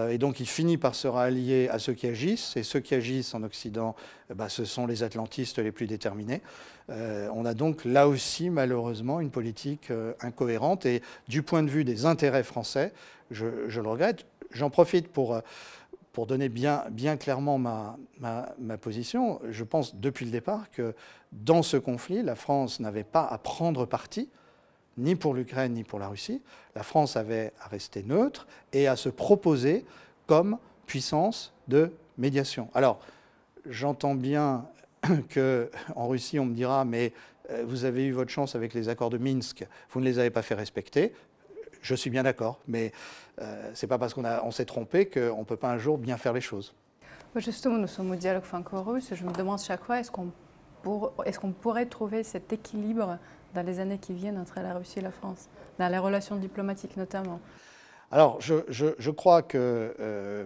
[0.09, 3.33] et donc il finit par se rallier à ceux qui agissent, et ceux qui agissent
[3.33, 3.95] en Occident,
[4.35, 6.41] bah, ce sont les atlantistes les plus déterminés.
[6.89, 11.69] Euh, on a donc là aussi malheureusement une politique euh, incohérente et du point de
[11.69, 12.93] vue des intérêts français,
[13.31, 14.25] je, le regrette.
[14.51, 15.41] J'en profite pour, euh,
[16.19, 19.39] pour donner bien, clairement ma, ma, position.
[19.51, 20.93] Je pense depuis le départ que
[21.31, 24.29] dans ce conflit, la France n'avait pas à prendre parti
[24.97, 26.41] ni pour l'Ukraine ni pour la Russie.
[26.75, 29.85] La France avait à rester neutre et à se proposer
[30.27, 32.67] comme puissance de médiation.
[32.73, 32.99] Alors,
[33.65, 34.65] j'entends bien
[35.33, 37.13] qu'en Russie, on me dira, mais
[37.49, 40.31] euh, vous avez eu votre chance avec les accords de Minsk, vous ne les avez
[40.31, 41.13] pas fait respecter.
[41.81, 42.91] Je suis bien d'accord, mais
[43.41, 46.17] euh, ce n'est pas parce qu'on s'est trompé qu'on ne peut pas un jour bien
[46.17, 46.73] faire les choses.
[47.35, 49.13] Justement, nous sommes au dialogue franco-russe.
[49.13, 50.31] Je me demande chaque fois, est-ce qu'on
[51.25, 53.17] est qu'on pourrait trouver cet équilibre
[53.53, 56.97] dans les années qui viennent entre la Russie et la France, dans les relations diplomatiques
[56.97, 57.39] notamment?
[58.11, 60.45] Alors, je, je, crois que euh,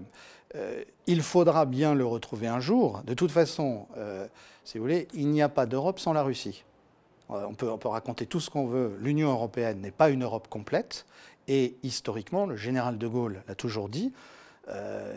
[0.55, 3.01] euh, il faudra bien le retrouver un jour.
[3.05, 4.27] De toute façon, euh,
[4.65, 6.65] si vous voulez, il n'y a pas d'Europe sans la Russie.
[7.31, 8.97] Euh, on, peut, on, peut, raconter tout ce qu'on veut.
[8.99, 11.05] L'Union européenne n'est pas une Europe complète.
[11.47, 14.13] Et historiquement, le général de Gaulle l'a toujours dit,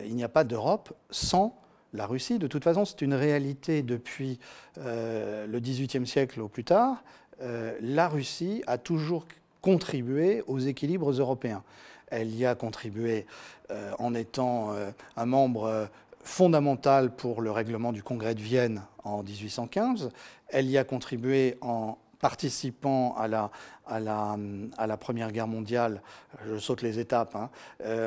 [0.03, 1.57] il n'y a pas d'Europe sans
[1.93, 2.37] la Russie.
[2.37, 4.37] De toute façon, c'est une réalité depuis
[4.75, 7.01] le XVIIIe siècle au plus tard.
[7.39, 9.25] la Russie a toujours
[9.61, 11.63] contribué aux équilibres européens.
[12.07, 13.25] Elle y a contribué
[13.69, 15.89] euh, en étant euh, un membre
[16.27, 20.11] euh, fondamental pour le règlement du Congrès de Vienne en 1815.
[20.49, 26.01] Elle y a contribué en participant à la, Première Guerre mondiale,
[26.47, 27.49] je saute les étapes, hein,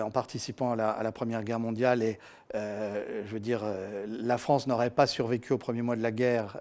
[0.03, 2.19] en participant à la, Première Guerre mondiale, et
[2.53, 3.63] je veux dire,
[4.09, 6.59] la France n'aurait pas survécu au premier mois de la guerre,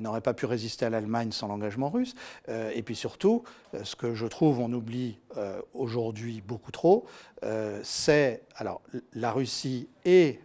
[0.00, 2.16] n'aurait pas pu résister à l'Allemagne sans l'engagement russe.
[2.48, 3.44] et puis surtout,
[3.84, 5.20] ce que je trouve on oublie
[5.74, 7.06] aujourd'hui beaucoup trop,
[7.84, 10.40] c'est alors la Russie et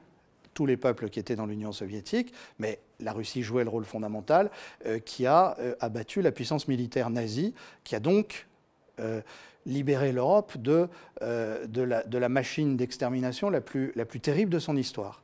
[0.60, 4.52] tous les peuples qui étaient dans l'Union soviétique, mais la Russie jouait le rôle fondamental,
[4.86, 7.54] euh, qui a euh, abattu la puissance militaire nazie,
[7.86, 8.46] qui a donc
[9.00, 9.22] euh,
[9.66, 10.90] libéré l'Europe de,
[11.22, 15.24] de, la, machine d'extermination la plus, la plus terrible de son histoire.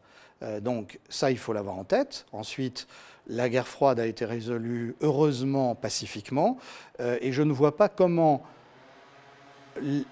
[0.61, 2.25] donc ça, il faut l'avoir en tête.
[2.31, 2.87] Ensuite,
[3.27, 6.57] la guerre froide a été résolue heureusement pacifiquement,
[6.99, 8.43] et je ne vois pas comment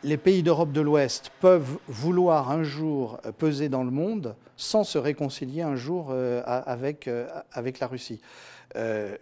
[0.03, 4.97] les pays d'Europe de l'Ouest peuvent vouloir un jour peser dans le monde sans se
[4.97, 8.21] réconcilier un jour euh, avec, euh, avec la Russie.
[8.75, 9.17] Euh,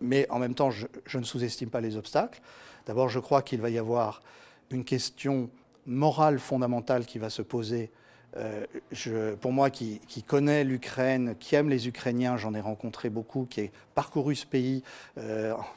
[0.00, 2.40] mais en même temps, je, ne sous-estime pas les obstacles.
[2.86, 4.22] D'abord, je crois qu'il va y avoir
[4.70, 5.48] une question
[5.86, 7.90] morale fondamentale qui va se poser.
[9.40, 13.72] pour moi, qui, connais l'Ukraine, qui aime les Ukrainiens, j'en ai rencontré beaucoup, qui ai
[13.94, 14.82] parcouru ce pays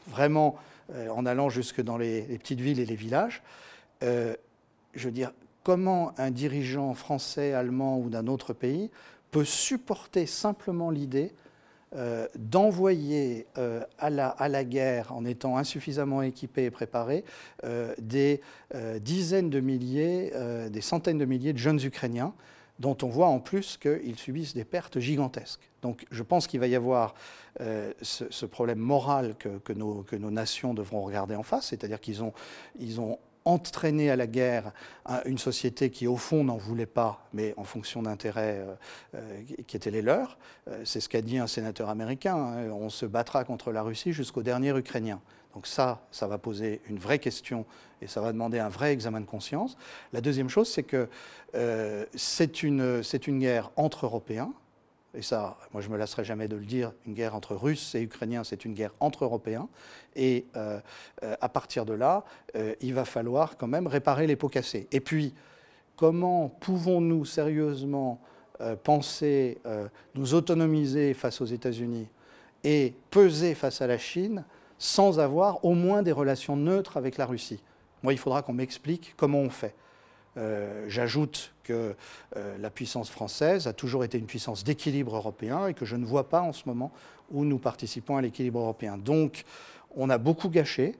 [0.08, 0.56] vraiment
[0.90, 3.42] en allant jusque dans les petites villes et les villages.
[4.04, 4.36] Euh,
[4.94, 5.32] je veux dire,
[5.64, 8.90] comment un dirigeant français, allemand ou d'un autre pays
[9.32, 11.34] peut supporter simplement l'idée
[11.96, 17.24] euh, d'envoyer euh, à, la, guerre, en étant insuffisamment équipé et préparé,
[18.00, 18.42] des
[19.00, 20.32] dizaines de milliers,
[20.70, 22.34] des centaines de milliers de jeunes Ukrainiens,
[22.80, 25.72] dont on voit en plus qu'ils subissent des pertes gigantesques.
[25.82, 27.16] Donc je pense qu'il va y avoir
[28.02, 32.34] ce, problème moral que, nos, nations devront regarder en face, c'est-à-dire qu'ils ont,
[32.80, 34.74] ils ont entraîner à la guerre
[35.26, 38.76] une société qui, au fond, n'en voulait pas, mais en fonction d'intérêts euh,
[39.16, 40.38] euh, qui étaient les leurs.
[40.68, 42.36] Euh, c'est ce qu'a dit un sénateur américain.
[42.36, 45.22] Hein, on se battra contre la Russie jusqu'au dernier Ukrainien.
[45.54, 47.66] Donc ça, ça va poser une vraie question
[48.02, 49.78] et ça va demander un vrai examen de conscience.
[50.12, 51.08] La deuxième chose, c'est que
[52.14, 54.54] c'est une guerre entre Européens
[55.18, 58.02] et ça, moi je me lasserai jamais de le dire, une guerre entre Russes et
[58.02, 59.68] Ukrainiens, c'est une guerre entre Européens.
[60.16, 60.80] Et euh,
[61.24, 62.24] euh, à partir de là,
[62.56, 64.88] euh, il va falloir quand même réparer les pots cassés.
[64.92, 65.34] Et puis,
[65.96, 68.22] comment pouvons-nous sérieusement
[68.84, 69.60] penser
[70.16, 72.08] nous autonomiser face aux États-Unis
[72.64, 74.44] et peser face à la Chine
[74.80, 77.62] sans avoir au moins des relations neutres avec la Russie?
[78.02, 79.76] Moi, il faudra qu'on m'explique comment on fait.
[80.88, 81.96] J'ajoute que
[82.36, 86.30] la puissance française a toujours été une puissance d'équilibre européen et que je ne vois
[86.30, 86.92] pas en ce moment
[87.32, 88.98] où nous participons à l'équilibre européen.
[88.98, 89.44] Donc,
[89.96, 90.96] on a beaucoup gâché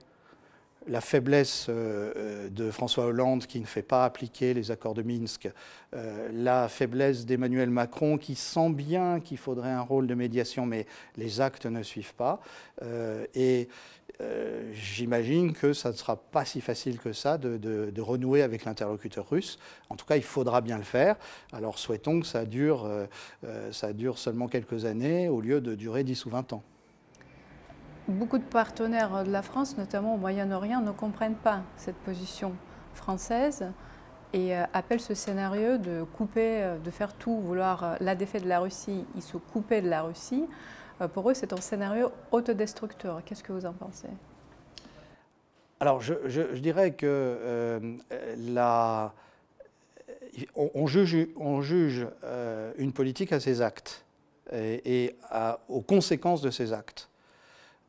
[0.88, 5.02] la faiblesse euh, euh, de François Hollande qui ne fait pas appliquer les accords de
[5.02, 5.48] Minsk,
[5.94, 10.86] euh, la faiblesse d'Emmanuel Macron qui sent bien qu'il faudrait un rôle de médiation, mais
[11.16, 12.40] les actes ne suivent pas.
[13.34, 13.68] et
[14.72, 19.58] j'imagine que ça ne sera pas si facile que ça de, renouer avec l'interlocuteur russe.
[19.90, 21.16] En tout cas, il faudra bien le faire.
[21.52, 22.88] Alors souhaitons que ça dure,
[23.70, 26.62] ça dure seulement quelques années au lieu de durer 10 ou 20 ans.
[28.08, 32.54] Beaucoup de partenaires de la France, notamment au Moyen-Orient, ne comprennent pas cette position
[32.94, 33.66] française
[34.32, 38.44] et euh, appellent ce scénario de couper, euh, de faire tout, vouloir euh, la défaite
[38.44, 40.46] de la Russie, ils se couper de la Russie.
[41.14, 43.22] Pour eux, c'est un scénario autodestructeur.
[43.24, 44.08] Qu'est-ce que vous en pensez?
[45.80, 47.80] Alors, je, dirais que
[48.38, 49.14] la,
[50.56, 52.06] on, juge, on juge
[52.78, 54.04] une politique à ses actes
[54.52, 55.14] et,
[55.68, 57.08] aux conséquences de ses actes.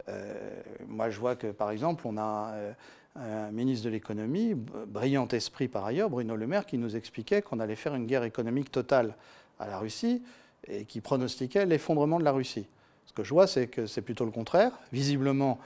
[0.07, 2.73] Euh, moi, je vois que, par exemple, on a euh,
[3.15, 7.59] un ministre de l'économie, brillant esprit par ailleurs, Bruno Le Maire, qui nous expliquait qu'on
[7.59, 9.15] allait faire une guerre économique totale
[9.59, 10.23] à la Russie
[10.67, 12.67] et qui pronostiquait l'effondrement de la Russie.
[13.09, 14.71] Ce que je vois, c'est que c'est plutôt le contraire.
[14.93, 15.57] Visiblement,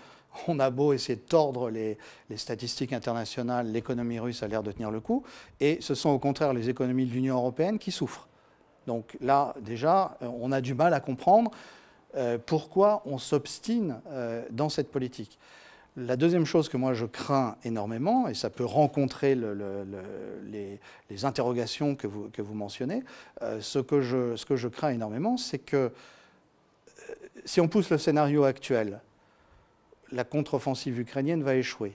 [0.47, 1.97] on a beau essayer de tordre les,
[2.38, 5.23] statistiques internationales, l'économie russe a l'air de tenir le coup,
[5.60, 8.29] et ce sont au contraire les économies de l'Union européenne qui souffrent.
[8.88, 11.51] Donc là, déjà, on a du mal à comprendre
[12.15, 15.38] euh, pourquoi on s'obstine euh, dans cette politique.
[15.97, 20.79] La deuxième chose que moi je crains énormément, et ça peut rencontrer les,
[21.25, 23.03] interrogations que vous, mentionnez,
[23.41, 25.91] euh, ce, que je, crains énormément, c'est que
[27.46, 29.02] si on pousse le scénario actuel,
[30.12, 31.93] la contre-offensive ukrainienne va échouer.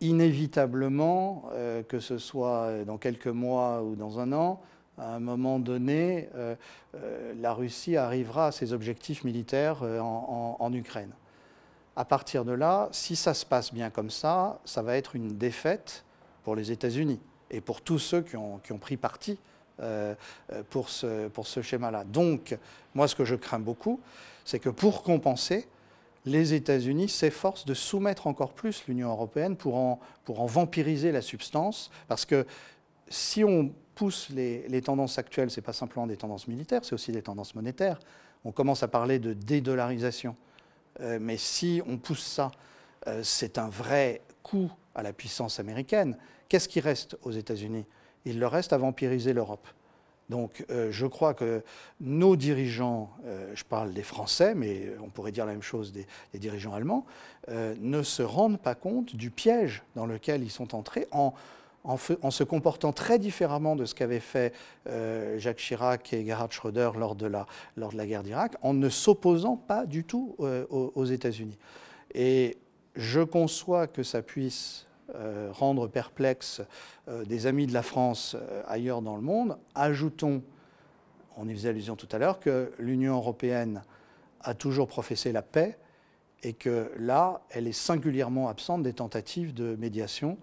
[0.00, 1.50] Inévitablement,
[1.88, 4.60] que ce soit dans quelques mois ou dans un an,
[4.98, 6.54] à un moment donné, euh,
[6.94, 11.10] euh, la Russie arrivera à ses objectifs militaires euh, en, Ukraine.
[11.96, 15.36] À partir de là, si ça se passe bien comme ça, ça va être une
[15.36, 16.04] défaite
[16.42, 19.38] pour les États-Unis et pour tous ceux qui ont, pris parti
[20.70, 22.04] pour ce, pour ce schéma-là.
[22.04, 22.56] Donc,
[22.94, 24.00] moi, ce que je crains beaucoup,
[24.44, 25.66] c'est que pour compenser,
[26.26, 32.24] les États-Unis s'efforcent de soumettre encore plus l'Union européenne pour en, vampiriser la substance, parce
[32.24, 32.46] que
[33.08, 37.12] si on pousse les, tendances actuelles, ce n'est pas simplement des tendances militaires, c'est aussi
[37.12, 38.00] des tendances monétaires.
[38.44, 40.36] On commence à parler de dédollarisation.
[41.00, 42.50] Euh, mais si on pousse ça,
[43.06, 46.16] euh, c'est un vrai coup à la puissance américaine.
[46.48, 47.84] Qu'est-ce qui reste aux États-Unis?
[48.24, 49.66] Il leur reste à vampiriser l'Europe.
[50.30, 51.62] Donc euh, je crois que
[52.00, 53.10] nos dirigeants,
[53.54, 56.06] je parle des Français, mais on pourrait dire la même chose des,
[56.38, 57.04] dirigeants allemands,
[57.48, 61.34] ne se rendent pas compte du piège dans lequel ils sont entrés en
[61.84, 64.54] en, se comportant très différemment de ce qu'avaient fait
[64.88, 68.72] euh, Jacques Chirac et Gerhard Schröder lors de la, lors de la guerre d'Irak, en
[68.72, 71.58] ne s'opposant pas du tout euh, aux, États-Unis.
[72.14, 72.56] Et
[72.96, 76.62] je conçois que ça puisse euh, rendre perplexe
[77.26, 78.36] des amis de la France
[78.66, 79.58] ailleurs dans le monde.
[79.74, 80.42] Ajoutons,
[81.36, 83.82] on y faisait allusion tout à l'heure, que l'Union européenne
[84.40, 85.78] a toujours professé la paix
[86.42, 90.38] et que là, elle est singulièrement absente des tentatives de médiation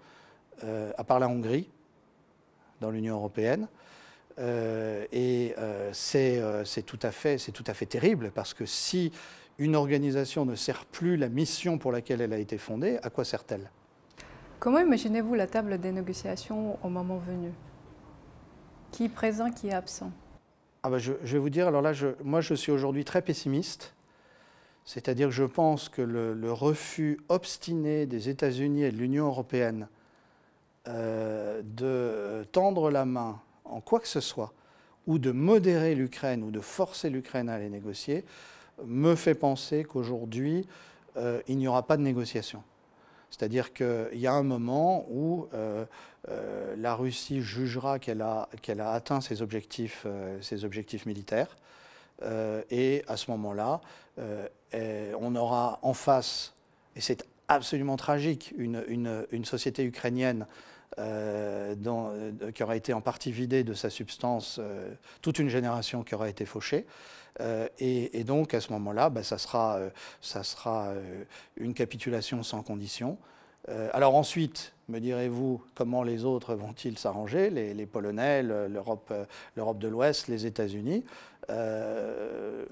[0.64, 1.70] euh, à part la Hongrie,
[2.82, 3.68] dans l'Union européenne.
[4.40, 9.12] Euh, et euh, c'est tout à fait terrible parce que si
[9.58, 13.24] une organisation ne sert plus la mission pour laquelle elle a été fondée, à quoi
[13.24, 13.70] sert-elle?
[14.62, 17.52] Comment imaginez-vous la table des négociations au moment venu?
[18.92, 20.12] Qui est présent, qui est absent?
[20.84, 21.94] Ah bah je, vais vous dire, alors là,
[22.24, 23.96] moi je suis aujourd'hui très pessimiste.
[24.86, 29.88] C'est-à-dire que je pense que le, le refus obstiné des États-Unis et de l'Union européenne
[30.88, 34.54] euh, de tendre la main en quoi que ce soit,
[35.08, 38.26] ou de modérer l'Ukraine, ou de forcer l'Ukraine à aller négocier,
[38.86, 40.68] me fait penser qu'aujourd'hui,
[41.18, 42.62] euh, il n'y aura pas de négociation.
[43.32, 45.86] C'est-à-dire qu'il y a un moment où euh,
[46.78, 48.48] la Russie jugera qu'elle a,
[48.80, 50.06] a, atteint ses objectifs,
[50.64, 51.58] objectifs militaires,
[52.70, 53.82] et à ce moment-là,
[54.20, 56.54] on aura en face,
[56.96, 60.46] et c'est absolument tragique, une, société ukrainienne
[61.00, 66.04] euh, euh, qui aura été en partie vidée de sa substance, euh, toute une génération
[66.04, 66.86] qui aura été fauchée.
[67.80, 69.80] Et, donc à ce moment-là, bah, ça sera,
[70.22, 70.94] ça sera
[71.58, 73.18] une capitulation sans condition.
[73.68, 79.14] Alors ensuite, me direz-vous, comment les autres vont-ils s'arranger les, Polonais, l'Europe
[79.56, 81.04] de l'Ouest, les États-Unis?
[81.50, 82.66] Euh,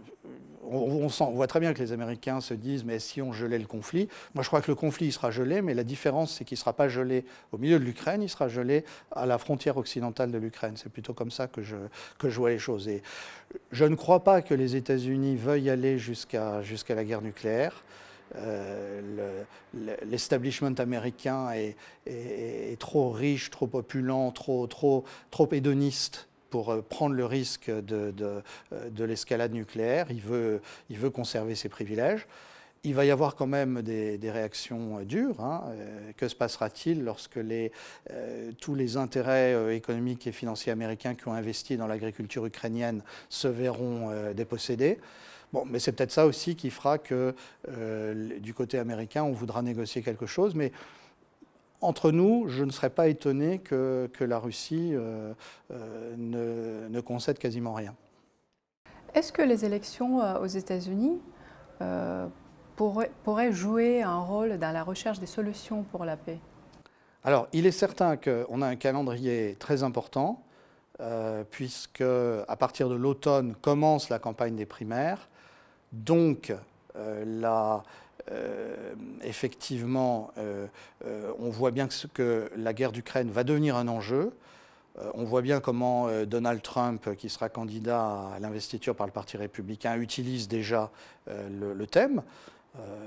[0.70, 4.08] on, voit très bien que les Américains se disent mais si on gelait le conflit?
[4.36, 6.74] Moi je crois que le conflit sera gelé, mais la différence c'est qu'il ne sera
[6.74, 10.74] pas gelé au milieu de l'Ukraine, il sera gelé à la frontière occidentale de l'Ukraine.
[10.76, 11.76] C'est plutôt comme ça que je,
[12.38, 12.88] vois les choses.
[12.88, 13.02] Et
[13.72, 17.84] je ne crois pas que les États-Unis veuillent aller jusqu'à la guerre nucléaire.
[18.36, 19.44] Euh,
[20.06, 25.04] l'establishment américain est, trop riche, trop opulent, trop, trop,
[25.52, 28.42] hédoniste pour euh, prendre le risque de, euh,
[28.90, 30.08] de l'escalade nucléaire.
[30.10, 30.62] Il veut,
[31.12, 32.28] conserver ses privilèges.
[32.84, 35.42] Il va y avoir quand même des, réactions dures.
[35.42, 35.64] Hein.
[36.16, 37.38] Que se passera-t-il lorsque
[38.62, 44.32] tous les intérêts économiques et financiers américains qui ont investi dans l'agriculture ukrainienne se verront
[44.34, 44.98] dépossédés?
[45.52, 47.34] Bon, mais c'est peut-être ça aussi qui fera que
[47.70, 50.54] euh, du côté américain, on voudra négocier quelque chose.
[50.54, 50.72] Mais
[51.82, 55.34] entre nous, je ne serais pas étonné que, la Russie euh,
[55.72, 56.16] euh,
[56.90, 57.96] ne, concède quasiment rien.
[59.16, 61.20] Est-ce que les élections aux États-Unis
[62.76, 66.38] pourraient, pourraient, jouer un rôle dans la recherche des solutions pour la paix?
[67.24, 70.44] Alors, il est certain qu'on a un calendrier très important,
[71.50, 75.28] puisque à partir de l'automne commence la campagne des primaires.
[75.92, 76.54] Donc,
[76.96, 77.64] euh,
[78.32, 80.68] euh, effectivement, euh,
[81.40, 84.32] on voit bien que, la guerre d'Ukraine va devenir un enjeu.
[85.14, 89.96] on voit bien comment Donald Trump, qui sera candidat à l'investiture par le Parti républicain,
[89.98, 90.92] utilise déjà
[91.28, 92.22] le, thème.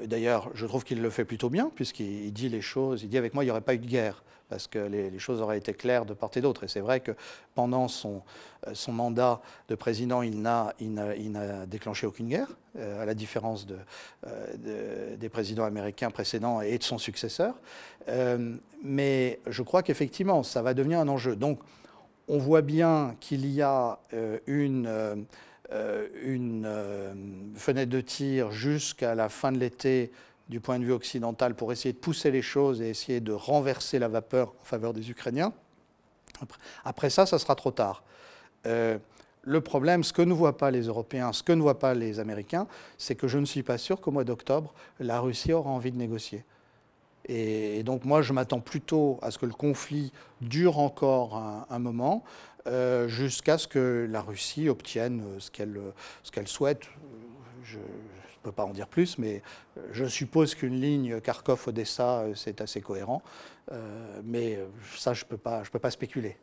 [0.06, 3.34] D'ailleurs, je trouve qu'il le fait plutôt bien, puisqu'il dit les choses, il dit avec
[3.34, 6.04] moi, il n'y aurait pas eu de guerre parce que les, choses auraient été claires
[6.04, 6.64] de part et d'autre.
[6.64, 7.12] Et c'est vrai que
[7.54, 8.20] pendant son,
[8.68, 10.74] euh, mandat de président, il n'a
[11.66, 13.66] déclenché aucune guerre, euh, à la différence
[14.26, 17.54] euh, de, des présidents américains précédents et de son successeur.
[18.82, 21.34] mais je crois qu'effectivement, ça va devenir un enjeu.
[21.34, 21.58] Donc,
[22.28, 23.98] on voit bien qu'il y a
[24.46, 25.24] une,
[26.22, 30.12] une fenêtre de tir jusqu'à la fin de l'été
[30.48, 33.98] du point de vue occidental pour essayer de pousser les choses et essayer de renverser
[33.98, 35.52] la vapeur en faveur des Ukrainiens.
[36.84, 38.02] Après ça, ça sera trop tard.
[38.66, 38.98] Euh,
[39.42, 42.20] le problème, ce que ne voient pas les Européens, ce que ne voient pas les
[42.20, 42.66] Américains,
[42.96, 45.96] c'est que je ne suis pas sûr qu'au mois d'octobre, la Russie aura envie de
[45.96, 46.44] négocier.
[47.28, 51.36] Et, donc moi, je m'attends plutôt à ce que le conflit dure encore
[51.70, 52.24] un, moment,
[52.66, 56.82] euh, jusqu'à ce que la Russie obtienne ce qu'elle souhaite.
[57.64, 57.78] Je,
[58.42, 59.42] ne peux pas en dire plus, mais
[59.78, 63.22] euh, je suppose qu'une ligne Kharkov-Odessa, euh, c'est assez cohérent.
[63.70, 64.58] Euh, mais
[64.96, 66.36] ça, je ne peux, pas, peux pas spéculer.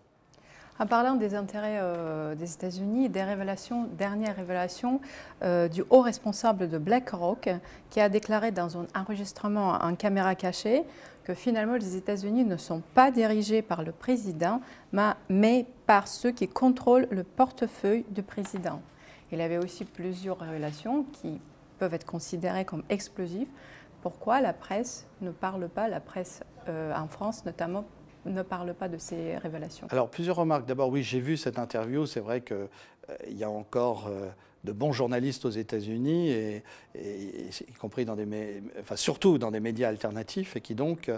[0.80, 1.82] En parlant des intérêts
[2.38, 5.02] des États-Unis, des révélations, dernière révélation
[5.42, 7.50] du haut responsable de BlackRock
[7.90, 10.86] qui a déclaré dans un enregistrement en caméra cachée
[11.30, 14.62] que finalement les États-Unis ne sont pas dirigés par le président,
[15.30, 18.82] mais par ceux qui contrôlent le portefeuille du président.
[19.32, 21.40] Il avait aussi plusieurs révélations qui
[21.78, 23.48] peuvent être considérés comme explosifs,
[24.02, 27.86] pourquoi la presse ne parle pas, la presse euh, en France notamment,
[28.26, 29.86] ne parle pas de ces révélations?
[29.92, 30.66] Alors, plusieurs remarques.
[30.66, 32.08] D'abord, oui, j'ai vu cette interview.
[32.08, 34.30] C'est vrai qu'il euh, y a encore euh,
[34.64, 36.64] de bons journalistes aux États-Unis, et,
[36.96, 41.12] y compris dans des, enfin, surtout dans des médias alternatifs, et qui donc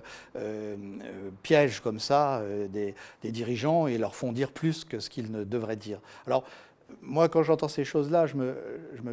[1.42, 5.44] piègent comme ça des, des, dirigeants et leur font dire plus que ce qu'ils ne
[5.44, 6.00] devraient dire.
[6.28, 6.44] Alors,
[7.02, 8.56] moi, quand j'entends ces choses-là, je me,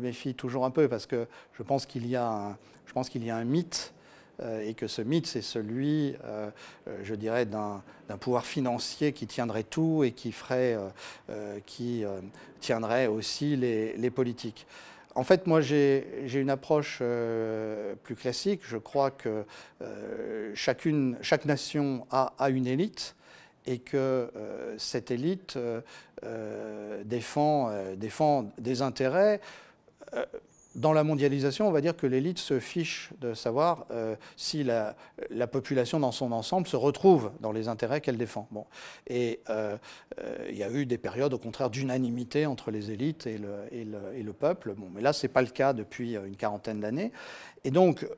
[0.01, 3.98] méfie toujours un peu parce que je pense qu'il y, a un, mythe euh,
[4.43, 6.51] et que ce mythe, c'est celui, euh,
[6.87, 7.83] euh, je dirais, d'un
[8.21, 10.77] pouvoir financier qui tiendrait tout et qui, ferait,
[11.67, 12.05] qui
[12.61, 14.67] tiendrait aussi les, politiques.
[15.15, 17.03] En fait, moi, j'ai une approche
[18.05, 18.61] plus classique.
[18.65, 19.45] Je crois que
[20.55, 23.15] chacune, chaque nation a, une élite
[23.69, 25.83] et que euh, cette élite euh,
[26.25, 29.41] euh, défend, défend, des intérêts.
[30.79, 33.87] Dans la mondialisation, on va dire que l'élite se fiche de savoir
[34.37, 34.97] si la,
[35.31, 38.49] la, population dans son ensemble se retrouve dans les intérêts qu'elle défend.
[39.09, 39.41] Et
[40.49, 44.75] il y a eu des périodes, au contraire, d'unanimité entre les élites et le, peuple.
[44.95, 47.13] Mais là, ce n'est pas le cas depuis une quarantaine d'années.
[47.69, 48.09] Et donc,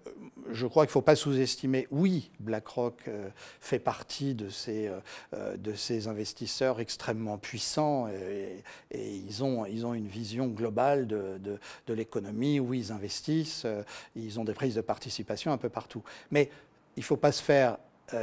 [0.53, 3.29] je crois qu'il ne faut pas sous-estimer, oui, BlackRock euh,
[3.61, 5.01] fait partie de ces, euh,
[5.35, 8.63] euh, de ces investisseurs extrêmement puissants et,
[8.95, 13.67] ils, ont, une vision globale de, l'économie où ils investissent,
[14.15, 16.05] ils ont des prises de participation un peu partout.
[16.31, 16.49] Mais
[16.95, 17.77] il ne faut pas se faire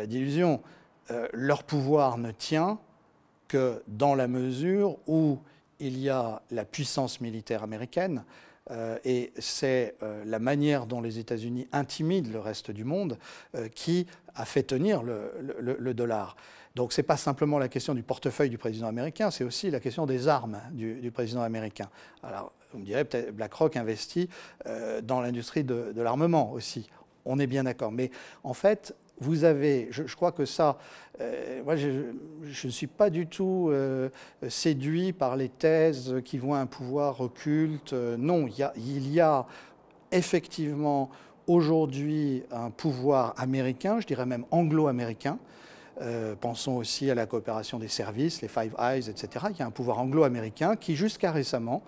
[0.05, 0.61] d'illusions,
[1.33, 2.79] leur pouvoir ne tient
[3.49, 5.39] que dans la mesure où
[5.79, 8.23] il y a la puissance militaire américaine,
[9.05, 9.95] et c'est
[10.25, 13.17] la manière dont les États-Unis intimident le reste du monde
[13.75, 16.35] qui a fait tenir le, dollar.
[16.75, 19.79] Donc ce n'est pas simplement la question du portefeuille du président américain, c'est aussi la
[19.79, 21.89] question des armes du, président américain.
[22.23, 24.29] Alors vous me direz peut-être BlackRock investit
[25.03, 26.89] dans l'industrie de, de l'armement aussi.
[27.25, 27.91] On est bien d'accord.
[27.91, 28.11] Mais
[28.43, 30.77] en fait, vous avez, je, crois que ça,
[31.21, 32.13] euh, moi je
[32.43, 34.09] ne suis pas du tout euh,
[34.47, 37.93] séduit par les thèses qui voient un pouvoir occulte.
[37.93, 39.45] Euh, non, y a, il y a
[40.11, 41.09] effectivement
[41.47, 45.39] aujourd'hui un pouvoir américain, je dirais même anglo-américain.
[46.41, 49.45] pensons aussi à la coopération des services, les Five Eyes, etc.
[49.51, 51.81] Il y a un pouvoir anglo-américain qui, jusqu'à récemment,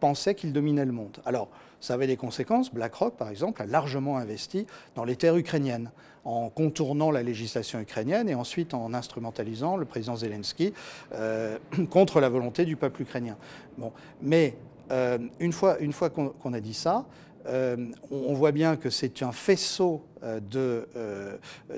[0.00, 1.18] pensait qu'il dominait le monde.
[1.26, 1.48] Alors,
[1.84, 2.72] ça avait des conséquences.
[2.72, 5.90] BlackRock, par exemple, a largement investi dans les terres ukrainiennes,
[6.24, 10.72] en contournant la législation ukrainienne et ensuite en instrumentalisant le président Zelensky
[11.12, 11.58] euh,
[11.90, 13.36] contre la volonté du peuple ukrainien.
[13.76, 13.92] Bon.
[14.22, 14.56] Mais
[14.90, 15.76] euh, une fois,
[16.08, 17.04] qu'on a dit ça,
[17.46, 17.76] euh,
[18.10, 20.88] on, voit bien que c'est un faisceau de,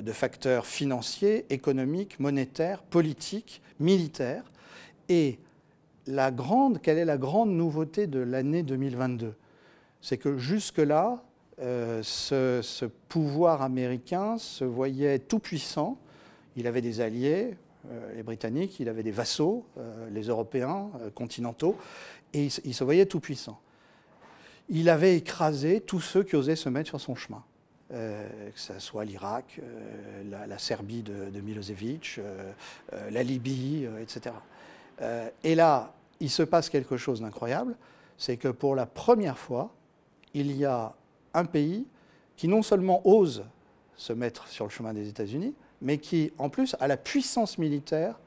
[0.01, 4.45] de, facteurs financiers, économiques, monétaires, politiques, militaires.
[5.09, 5.41] Et
[6.07, 9.35] la grande, quelle est la grande nouveauté de l'année 2022
[10.01, 11.23] c'est que jusque-là,
[11.59, 15.99] euh, ce, pouvoir américain se voyait tout puissant.
[16.55, 17.57] Il avait des alliés,
[17.91, 21.77] euh, les Britanniques, il avait des vassaux, euh, les Européens continentaux,
[22.35, 23.59] et il, se voyait tout puissant.
[24.69, 27.43] Il avait écrasé tous ceux qui osaient se mettre sur son chemin.
[27.89, 29.61] que ce soit l'Irak,
[30.29, 32.21] la, Serbie de, de Milosevic,
[33.11, 34.35] la Libye, etc.
[35.45, 37.77] et là, il se passe quelque chose d'incroyable,
[38.19, 39.76] c'est que pour la première fois,
[40.37, 40.95] il y a
[41.33, 41.87] un pays
[42.37, 43.45] qui non seulement ose
[43.97, 48.19] se mettre sur le chemin des États-Unis, mais qui, en plus, a la puissance militaire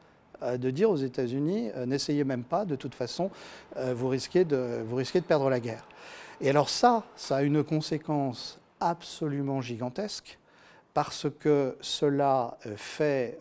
[0.41, 3.29] euh, de dire aux États-Unis euh, n'essayez même pas, de toute façon,
[3.77, 4.83] euh, vous, risquez de,
[5.27, 5.87] perdre la guerre.
[6.41, 10.39] Et alors ça, ça a une conséquence absolument gigantesque
[10.95, 13.37] parce que cela fait,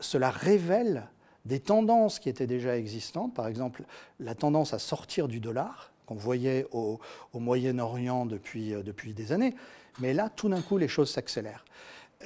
[0.00, 1.06] cela révèle
[1.44, 3.84] des tendances qui étaient déjà existantes, par exemple
[4.18, 6.98] la tendance à sortir du dollar, qu'on voyait au,
[7.34, 9.54] Moyen-Orient depuis, euh, depuis des années.
[10.00, 11.64] Mais là, tout d'un coup, les choses s'accélèrent.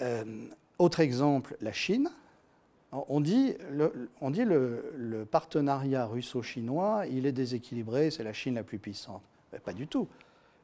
[0.00, 0.24] Euh,
[0.78, 2.10] autre exemple, la Chine.
[2.92, 8.62] On dit, le, on dit le, partenariat russo-chinois, il est déséquilibré, c'est la Chine la
[8.62, 9.20] plus puissante.
[9.64, 10.08] Pas du tout.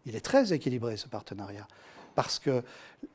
[0.06, 1.66] Il est très équilibré, ce partenariat.
[2.14, 2.62] Parce que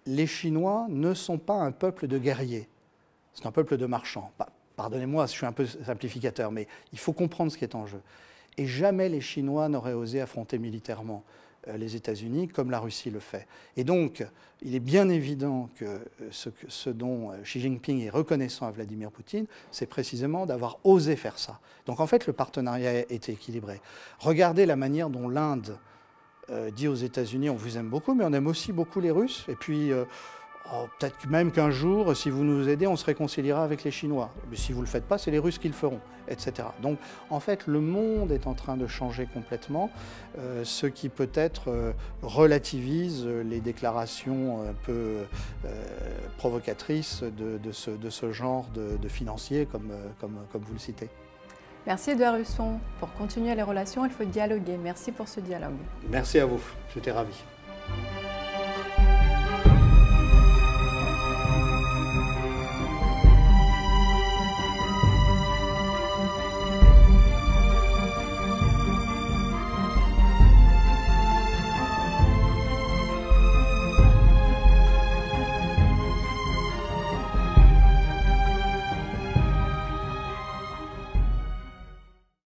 [0.05, 2.67] les Chinois ne sont pas un peuple de guerriers.
[3.33, 4.31] C'est un peuple de marchands.
[4.75, 8.01] Pardonnez-moi, je suis un peu simplificateur, mais il faut comprendre ce qui est en jeu.
[8.57, 11.23] Et jamais les Chinois n'auraient osé affronter militairement
[11.67, 13.47] euh, les États-Unis comme la Russie le fait.
[13.75, 14.25] Et donc,
[14.61, 15.99] il est bien évident que euh,
[16.31, 21.15] ce, ce, dont euh, Xi Jinping est reconnaissant à Vladimir Poutine, c'est précisément d'avoir osé
[21.15, 21.59] faire ça.
[21.85, 23.81] Donc en fait, le partenariat était équilibré.
[24.19, 25.77] Regardez la manière dont l'Inde
[26.75, 29.45] dit aux États-Unis, on vous aime beaucoup, mais on aime aussi beaucoup les Russes.
[29.47, 29.89] Et puis,
[30.73, 34.31] Oh, peut-être même qu'un jour, si vous nous aidez, on se réconciliera avec les Chinois.
[34.49, 36.69] Mais si vous ne le faites pas, c'est les Russes qui le feront, etc.
[36.81, 36.97] Donc
[37.29, 39.91] en fait, le monde est en train de changer complètement,
[40.39, 41.91] euh, ce qui peut-être euh,
[42.23, 45.17] relativise les déclarations un peu
[45.65, 45.83] euh,
[46.37, 51.09] provocatrices de, ce, genre de, financiers, comme, comme vous le citez.
[51.85, 52.79] Merci Edouard Husson.
[52.99, 54.77] Pour continuer les relations, il faut dialoguer.
[54.77, 55.75] Merci pour ce dialogue.
[56.09, 56.61] Merci à vous.
[56.93, 57.35] J'étais ravi.